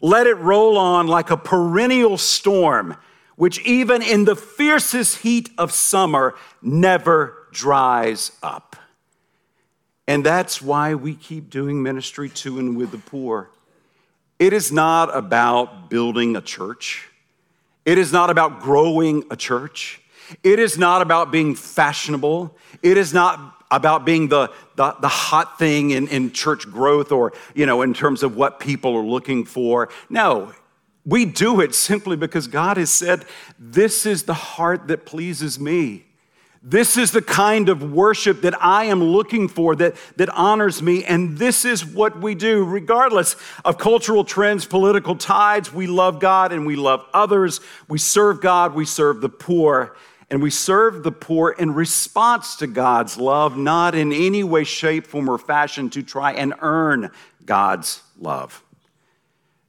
Let 0.00 0.26
it 0.26 0.34
roll 0.34 0.76
on 0.76 1.06
like 1.06 1.30
a 1.30 1.36
perennial 1.36 2.18
storm, 2.18 2.96
which 3.36 3.60
even 3.60 4.02
in 4.02 4.24
the 4.24 4.36
fiercest 4.36 5.18
heat 5.18 5.50
of 5.56 5.72
summer 5.72 6.34
never 6.60 7.48
dries 7.52 8.32
up. 8.42 8.76
And 10.06 10.24
that's 10.24 10.60
why 10.60 10.94
we 10.94 11.14
keep 11.14 11.48
doing 11.48 11.82
ministry 11.82 12.28
to 12.28 12.58
and 12.58 12.76
with 12.76 12.90
the 12.90 12.98
poor. 12.98 13.50
It 14.38 14.52
is 14.52 14.70
not 14.70 15.16
about 15.16 15.88
building 15.88 16.36
a 16.36 16.42
church. 16.42 17.08
It 17.86 17.96
is 17.98 18.12
not 18.12 18.28
about 18.28 18.60
growing 18.60 19.24
a 19.30 19.36
church. 19.36 20.00
It 20.42 20.58
is 20.58 20.78
not 20.78 21.02
about 21.02 21.30
being 21.30 21.54
fashionable. 21.54 22.56
It 22.82 22.96
is 22.96 23.12
not 23.12 23.64
about 23.70 24.04
being 24.04 24.28
the, 24.28 24.52
the, 24.76 24.94
the, 25.00 25.08
hot 25.08 25.58
thing 25.58 25.90
in, 25.90 26.06
in 26.08 26.32
church 26.32 26.70
growth 26.70 27.10
or, 27.10 27.32
you 27.54 27.66
know, 27.66 27.82
in 27.82 27.92
terms 27.92 28.22
of 28.22 28.36
what 28.36 28.60
people 28.60 28.94
are 28.96 29.04
looking 29.04 29.44
for. 29.44 29.88
No, 30.08 30.52
we 31.04 31.24
do 31.24 31.60
it 31.60 31.74
simply 31.74 32.16
because 32.16 32.46
God 32.46 32.76
has 32.76 32.90
said, 32.90 33.24
This 33.58 34.06
is 34.06 34.24
the 34.24 34.34
heart 34.34 34.88
that 34.88 35.06
pleases 35.06 35.58
me. 35.58 36.04
This 36.66 36.96
is 36.96 37.10
the 37.10 37.20
kind 37.20 37.68
of 37.68 37.92
worship 37.92 38.40
that 38.40 38.60
I 38.62 38.84
am 38.84 39.04
looking 39.04 39.48
for 39.48 39.76
that, 39.76 39.96
that 40.16 40.30
honors 40.30 40.80
me, 40.80 41.04
and 41.04 41.36
this 41.36 41.66
is 41.66 41.84
what 41.84 42.18
we 42.22 42.34
do. 42.34 42.64
Regardless 42.64 43.36
of 43.66 43.76
cultural 43.76 44.24
trends, 44.24 44.64
political 44.64 45.14
tides, 45.14 45.74
we 45.74 45.86
love 45.86 46.20
God 46.20 46.52
and 46.52 46.64
we 46.64 46.74
love 46.74 47.04
others. 47.12 47.60
We 47.86 47.98
serve 47.98 48.40
God, 48.40 48.74
we 48.74 48.86
serve 48.86 49.20
the 49.20 49.28
poor, 49.28 49.94
and 50.34 50.42
we 50.42 50.50
serve 50.50 51.04
the 51.04 51.12
poor 51.12 51.52
in 51.52 51.74
response 51.74 52.56
to 52.56 52.66
God's 52.66 53.16
love, 53.16 53.56
not 53.56 53.94
in 53.94 54.12
any 54.12 54.42
way, 54.42 54.64
shape, 54.64 55.06
form, 55.06 55.30
or 55.30 55.38
fashion 55.38 55.88
to 55.90 56.02
try 56.02 56.32
and 56.32 56.54
earn 56.60 57.12
God's 57.46 58.02
love. 58.18 58.64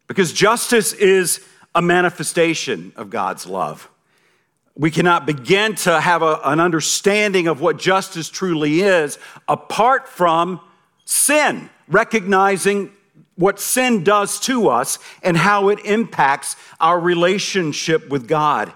Because 0.08 0.34
justice 0.34 0.91
is 0.91 1.39
a 1.75 1.84
manifestation 1.84 2.93
of 2.95 3.12
God's 3.12 3.45
love. 3.45 3.91
We 4.73 4.89
cannot 4.89 5.28
begin 5.28 5.75
to 5.75 6.01
have 6.01 6.23
a, 6.23 6.39
an 6.43 6.60
understanding 6.60 7.45
of 7.47 7.62
what 7.62 7.78
justice 7.78 8.28
truly 8.28 8.82
is 8.82 9.19
apart 9.47 10.10
from 10.10 10.60
sin, 11.04 11.69
recognizing 11.88 12.89
what 13.36 13.60
sin 13.60 14.04
does 14.04 14.39
to 14.39 14.69
us 14.69 14.97
and 15.21 15.38
how 15.38 15.69
it 15.69 15.86
impacts 15.86 16.56
our 16.80 16.99
relationship 16.99 18.10
with 18.10 18.28
God. 18.28 18.73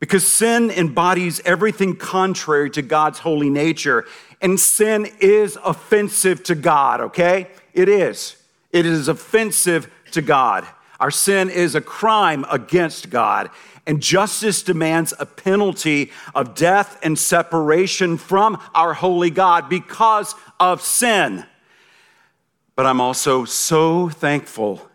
Because 0.00 0.26
sin 0.26 0.70
embodies 0.70 1.40
everything 1.44 1.94
contrary 1.94 2.70
to 2.70 2.82
God's 2.82 3.20
holy 3.20 3.50
nature, 3.50 4.06
and 4.40 4.58
sin 4.58 5.06
is 5.20 5.56
offensive 5.62 6.42
to 6.44 6.54
God, 6.54 7.00
okay? 7.00 7.48
It 7.72 7.88
is. 7.88 8.36
It 8.72 8.86
is 8.86 9.08
offensive 9.08 9.92
to 10.12 10.22
God. 10.22 10.66
Our 10.98 11.10
sin 11.10 11.48
is 11.50 11.74
a 11.74 11.80
crime 11.80 12.44
against 12.50 13.10
God 13.10 13.50
and 13.86 14.00
justice 14.00 14.62
demands 14.62 15.14
a 15.18 15.26
penalty 15.26 16.12
of 16.34 16.54
death 16.54 16.98
and 17.02 17.18
separation 17.18 18.16
from 18.18 18.60
our 18.74 18.94
holy 18.94 19.30
God 19.30 19.68
because 19.68 20.34
of 20.58 20.82
sin. 20.82 21.44
But 22.76 22.86
I'm 22.86 23.00
also 23.00 23.44
so 23.44 24.08
thankful 24.08 24.88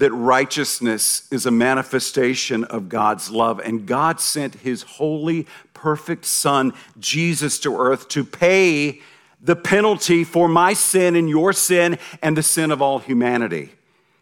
that 0.00 0.12
righteousness 0.12 1.28
is 1.30 1.44
a 1.44 1.50
manifestation 1.50 2.64
of 2.64 2.88
God's 2.88 3.30
love, 3.30 3.60
and 3.60 3.86
God 3.86 4.18
sent 4.18 4.56
his 4.56 4.82
holy, 4.82 5.46
perfect 5.74 6.24
Son, 6.24 6.72
Jesus, 6.98 7.58
to 7.60 7.76
earth 7.76 8.08
to 8.08 8.24
pay 8.24 9.00
the 9.42 9.56
penalty 9.56 10.24
for 10.24 10.48
my 10.48 10.72
sin 10.72 11.16
and 11.16 11.28
your 11.28 11.52
sin 11.52 11.98
and 12.22 12.34
the 12.34 12.42
sin 12.42 12.70
of 12.70 12.80
all 12.80 12.98
humanity. 12.98 13.72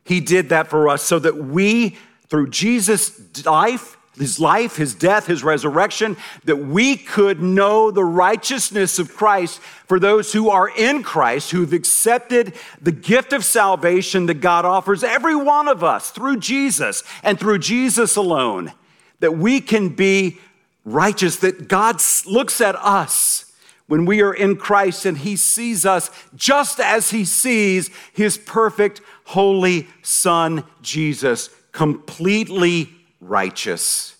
He 0.05 0.21
did 0.21 0.49
that 0.49 0.67
for 0.67 0.89
us 0.89 1.03
so 1.03 1.21
that 1.21 1.37
we 1.37 1.97
through 2.27 2.51
Jesus' 2.51 3.45
life, 3.47 3.98
his 4.19 4.41
life, 4.41 4.77
his 4.77 4.95
death, 4.95 5.27
his 5.27 5.45
resurrection, 5.45 6.17
that 6.45 6.57
we 6.57 6.97
could 6.97 7.43
know 7.43 7.91
the 7.91 8.05
righteousness 8.05 8.99
of 8.99 9.15
Christ 9.15 9.61
for 9.87 9.99
those 9.99 10.33
who 10.33 10.51
are 10.51 10.69
in 10.69 11.03
Christ, 11.03 11.51
who've 11.51 11.73
accepted 11.73 12.55
the 12.81 12.93
gift 12.93 13.33
of 13.33 13.45
salvation 13.45 14.27
that 14.27 14.41
God 14.41 14.65
offers 14.65 15.03
every 15.03 15.37
one 15.37 15.69
of 15.69 15.83
us 15.83 16.11
through 16.11 16.39
Jesus 16.39 17.03
and 17.23 17.39
through 17.39 17.59
Jesus 17.59 18.17
alone, 18.17 18.73
that 19.21 19.37
we 19.37 19.61
can 19.61 19.91
be 19.91 20.39
righteous, 20.85 21.37
that 21.37 21.69
God 21.69 22.01
looks 22.27 22.61
at 22.61 22.77
us 22.77 23.53
when 23.87 24.05
we 24.05 24.21
are 24.21 24.35
in 24.35 24.57
Christ 24.57 25.07
and 25.07 25.19
he 25.19 25.37
sees 25.37 25.87
us 25.87 26.11
just 26.35 26.79
as 26.79 27.11
he 27.11 27.25
sees 27.25 27.91
his 28.13 28.37
perfect, 28.37 29.01
holy 29.25 29.89
Son, 30.03 30.65
Jesus 30.83 31.51
completely 31.79 32.93
righteous. 33.21 34.17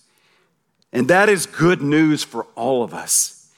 And 0.91 1.07
that 1.07 1.29
is 1.29 1.45
good 1.45 1.81
news 1.81 2.23
for 2.23 2.45
all 2.55 2.83
of 2.83 2.93
us. 2.93 3.51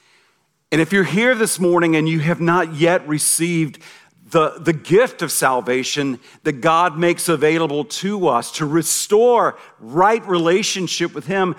And 0.70 0.80
if 0.80 0.92
you're 0.92 1.04
here 1.04 1.34
this 1.34 1.58
morning 1.58 1.96
and 1.96 2.08
you 2.08 2.20
have 2.20 2.40
not 2.40 2.74
yet 2.74 3.06
received 3.06 3.78
the, 4.30 4.58
the 4.58 4.72
gift 4.72 5.20
of 5.20 5.30
salvation 5.30 6.18
that 6.44 6.62
God 6.62 6.98
makes 6.98 7.28
available 7.28 7.84
to 7.84 8.28
us 8.28 8.50
to 8.52 8.66
restore 8.66 9.58
right 9.78 10.26
relationship 10.26 11.14
with 11.14 11.26
Him, 11.26 11.54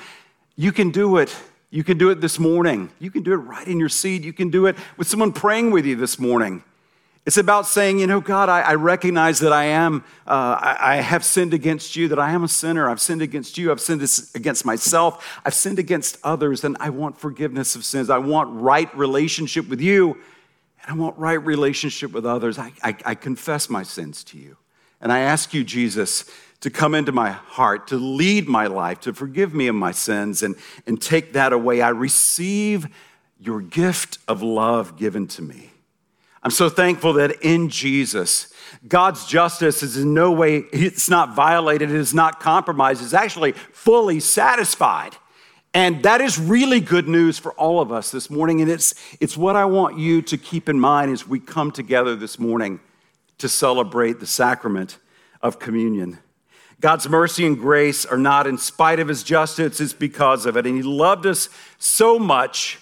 you 0.56 0.72
can 0.72 0.90
do 0.90 1.18
it. 1.18 1.36
You 1.70 1.84
can 1.84 1.98
do 1.98 2.10
it 2.10 2.22
this 2.22 2.40
morning. 2.40 2.92
You 3.00 3.12
can 3.12 3.24
do 3.24 3.34
it 3.34 3.38
right 3.38 3.68
in 3.68 3.80
your 3.80 3.90
seat. 3.90 4.24
You 4.24 4.34
can 4.34 4.50
do 4.50 4.66
it 4.66 4.76
with 4.98 5.08
someone 5.08 5.32
praying 5.32 5.72
with 5.72 5.86
you 5.86 5.96
this 5.96 6.18
morning. 6.20 6.64
It's 7.26 7.38
about 7.38 7.66
saying, 7.68 8.00
you 8.00 8.08
know, 8.08 8.20
God, 8.20 8.50
I, 8.50 8.62
I 8.62 8.76
recognize 8.76 9.40
that 9.40 9.54
I 9.54 9.66
am, 9.66 10.04
uh, 10.28 10.58
I, 10.60 10.78
I, 10.80 10.96
have 10.98 11.24
sinned 11.24 11.54
against 11.54 11.96
you, 11.96 12.10
that 12.10 12.20
I 12.20 12.32
am 12.32 12.44
a 12.44 12.50
sinner. 12.50 12.90
I've 12.90 13.00
sinned 13.00 13.22
against 13.22 13.58
you. 13.58 13.72
I've 13.72 13.80
sinned 13.80 14.02
against 14.36 14.66
myself. 14.66 15.40
I've 15.46 15.54
sinned 15.54 15.80
against 15.80 16.18
others, 16.22 16.66
and 16.66 16.76
I 16.82 16.90
want 16.90 17.18
forgiveness 17.18 17.78
of 17.78 17.86
sins. 17.86 18.10
I 18.10 18.18
want 18.18 18.50
right 18.62 18.94
relationship 18.94 19.70
with 19.70 19.80
you, 19.80 20.18
and 20.84 20.90
I 20.90 20.94
want 20.96 21.18
right 21.18 21.42
relationship 21.42 22.12
with 22.12 22.26
others. 22.26 22.60
I, 22.60 22.74
I, 22.84 22.98
I 23.06 23.16
confess 23.16 23.70
my 23.70 23.84
sins 23.84 24.26
to 24.26 24.38
you. 24.38 24.58
And 25.00 25.10
I 25.10 25.20
ask 25.20 25.54
you, 25.54 25.64
Jesus, 25.64 26.26
to 26.60 26.70
come 26.70 26.94
into 26.94 27.14
my 27.14 27.32
heart, 27.32 27.88
to 27.88 27.96
lead 27.96 28.50
my 28.50 28.68
life, 28.68 29.00
to 29.02 29.14
forgive 29.14 29.54
me 29.54 29.68
of 29.68 29.76
my 29.76 29.92
sins, 29.92 30.44
and, 30.44 30.56
and 30.86 31.02
take 31.02 31.34
that 31.34 31.54
away. 31.54 31.82
I 31.82 31.90
receive 31.90 32.88
your 33.40 33.62
gift 33.62 34.18
of 34.28 34.42
love 34.42 34.98
given 34.98 35.28
to 35.28 35.42
me. 35.42 35.73
I'm 36.44 36.52
so 36.52 36.70
thankful 36.70 37.14
that 37.14 37.42
in 37.42 37.70
Jesus, 37.70 38.54
God's 38.88 39.26
justice 39.26 39.82
is 39.82 39.98
in 39.98 40.14
no 40.14 40.32
way, 40.32 40.58
it's 40.74 41.10
not 41.10 41.36
violated, 41.36 41.90
it 41.90 41.96
is 41.96 42.14
not 42.14 42.40
compromised, 42.42 43.02
it's 43.02 43.14
actually 43.14 43.54
fully 43.54 44.20
satisfied. 44.20 45.16
And 45.74 46.04
that 46.04 46.22
is 46.22 46.38
really 46.38 46.80
good 46.80 47.08
news 47.08 47.40
for 47.40 47.54
all 47.54 47.80
of 47.80 47.92
us 47.92 48.12
this 48.12 48.30
morning. 48.30 48.62
And 48.62 48.70
it's, 48.70 48.94
it's 49.20 49.36
what 49.36 49.56
I 49.56 49.66
want 49.66 49.98
you 49.98 50.22
to 50.24 50.38
keep 50.38 50.70
in 50.70 50.80
mind 50.80 51.12
as 51.12 51.28
we 51.28 51.40
come 51.40 51.72
together 51.72 52.16
this 52.16 52.38
morning 52.38 52.80
to 53.40 53.50
celebrate 53.50 54.20
the 54.20 54.28
sacrament 54.28 55.00
of 55.42 55.58
communion. 55.58 56.20
God's 56.80 57.10
mercy 57.10 57.48
and 57.48 57.58
grace 57.58 58.06
are 58.06 58.18
not 58.18 58.46
in 58.46 58.58
spite 58.58 59.00
of 59.00 59.08
his 59.08 59.24
justice, 59.24 59.80
it's 59.80 59.94
because 59.94 60.46
of 60.46 60.58
it. 60.58 60.68
And 60.68 60.76
he 60.76 60.84
loved 60.84 61.26
us 61.26 61.50
so 61.80 62.20
much, 62.20 62.80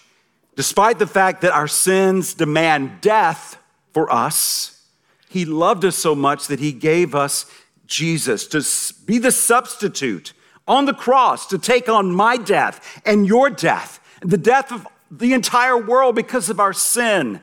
despite 0.61 0.99
the 0.99 1.07
fact 1.07 1.41
that 1.41 1.51
our 1.51 1.67
sins 1.67 2.35
demand 2.35 3.01
death 3.01 3.57
for 3.93 4.13
us. 4.13 4.85
He 5.27 5.43
loved 5.43 5.83
us 5.83 5.95
so 5.95 6.13
much 6.13 6.45
that 6.49 6.59
he 6.59 6.71
gave 6.71 7.15
us 7.15 7.47
Jesus 7.87 8.45
to 8.49 8.63
be 9.05 9.17
the 9.17 9.31
substitute 9.31 10.33
on 10.67 10.85
the 10.85 10.93
cross 10.93 11.47
to 11.47 11.57
take 11.57 11.89
on 11.89 12.11
my 12.11 12.37
death 12.37 13.01
and 13.07 13.25
your 13.25 13.49
death, 13.49 13.99
the 14.21 14.37
death 14.37 14.71
of 14.71 14.87
the 15.09 15.33
entire 15.33 15.75
world 15.75 16.13
because 16.13 16.47
of 16.47 16.59
our 16.59 16.73
sin. 16.73 17.41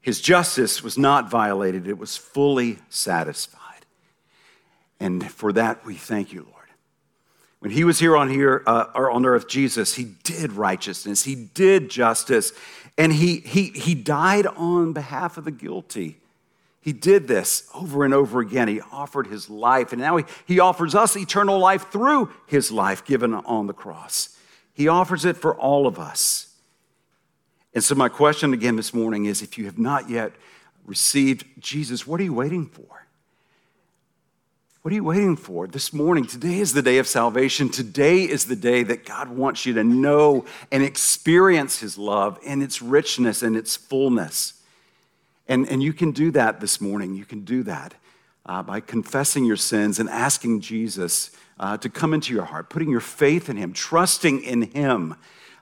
His 0.00 0.18
justice 0.18 0.82
was 0.82 0.96
not 0.96 1.30
violated, 1.30 1.86
it 1.86 1.98
was 1.98 2.16
fully 2.16 2.78
satisfied. 2.88 3.84
And 4.98 5.30
for 5.30 5.52
that, 5.52 5.84
we 5.84 5.96
thank 5.96 6.32
you, 6.32 6.46
Lord. 6.50 6.57
When 7.60 7.72
he 7.72 7.84
was 7.84 7.98
here 7.98 8.16
on 8.16 8.30
here 8.30 8.62
uh, 8.66 8.86
or 8.94 9.10
on 9.10 9.26
earth, 9.26 9.48
Jesus, 9.48 9.94
he 9.94 10.04
did 10.22 10.52
righteousness, 10.52 11.24
he 11.24 11.34
did 11.34 11.90
justice, 11.90 12.52
and 12.96 13.12
he, 13.12 13.40
he, 13.40 13.66
he 13.70 13.94
died 13.94 14.46
on 14.46 14.92
behalf 14.92 15.36
of 15.36 15.44
the 15.44 15.50
guilty. 15.50 16.18
He 16.80 16.92
did 16.92 17.28
this 17.28 17.68
over 17.74 18.04
and 18.04 18.14
over 18.14 18.40
again. 18.40 18.68
He 18.68 18.80
offered 18.80 19.26
his 19.26 19.50
life, 19.50 19.92
and 19.92 20.00
now 20.00 20.16
he, 20.16 20.24
he 20.46 20.60
offers 20.60 20.94
us 20.94 21.16
eternal 21.16 21.58
life 21.58 21.90
through 21.90 22.30
his 22.46 22.70
life 22.70 23.04
given 23.04 23.34
on 23.34 23.66
the 23.66 23.72
cross. 23.72 24.36
He 24.72 24.86
offers 24.86 25.24
it 25.24 25.36
for 25.36 25.54
all 25.56 25.86
of 25.86 25.98
us. 25.98 26.54
And 27.74 27.82
so, 27.82 27.94
my 27.94 28.08
question 28.08 28.52
again 28.54 28.76
this 28.76 28.94
morning 28.94 29.26
is 29.26 29.42
if 29.42 29.58
you 29.58 29.66
have 29.66 29.78
not 29.78 30.08
yet 30.08 30.32
received 30.86 31.44
Jesus, 31.58 32.06
what 32.06 32.20
are 32.20 32.24
you 32.24 32.32
waiting 32.32 32.66
for? 32.66 33.07
What 34.88 34.92
are 34.92 34.94
you 34.94 35.04
waiting 35.04 35.36
for? 35.36 35.66
This 35.66 35.92
morning, 35.92 36.26
today 36.26 36.60
is 36.60 36.72
the 36.72 36.80
day 36.80 36.96
of 36.96 37.06
salvation. 37.06 37.68
Today 37.68 38.22
is 38.22 38.46
the 38.46 38.56
day 38.56 38.82
that 38.84 39.04
God 39.04 39.28
wants 39.28 39.66
you 39.66 39.74
to 39.74 39.84
know 39.84 40.46
and 40.72 40.82
experience 40.82 41.80
His 41.80 41.98
love 41.98 42.38
and 42.46 42.62
its 42.62 42.80
richness 42.80 43.42
and 43.42 43.54
its 43.54 43.76
fullness. 43.76 44.62
And, 45.46 45.68
and 45.68 45.82
you 45.82 45.92
can 45.92 46.12
do 46.12 46.30
that 46.30 46.60
this 46.60 46.80
morning. 46.80 47.14
You 47.14 47.26
can 47.26 47.44
do 47.44 47.62
that 47.64 47.96
uh, 48.46 48.62
by 48.62 48.80
confessing 48.80 49.44
your 49.44 49.58
sins 49.58 49.98
and 49.98 50.08
asking 50.08 50.62
Jesus 50.62 51.32
uh, 51.60 51.76
to 51.76 51.90
come 51.90 52.14
into 52.14 52.32
your 52.32 52.46
heart, 52.46 52.70
putting 52.70 52.88
your 52.88 53.00
faith 53.00 53.50
in 53.50 53.58
Him, 53.58 53.74
trusting 53.74 54.42
in 54.42 54.62
Him 54.62 55.16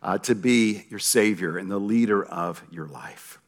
uh, 0.05 0.19
to 0.19 0.37
be 0.37 0.85
your 0.89 1.01
Savior 1.01 1.59
and 1.59 1.69
the 1.69 1.81
leader 1.81 2.25
of 2.25 2.63
your 2.71 2.87
life. 2.87 3.41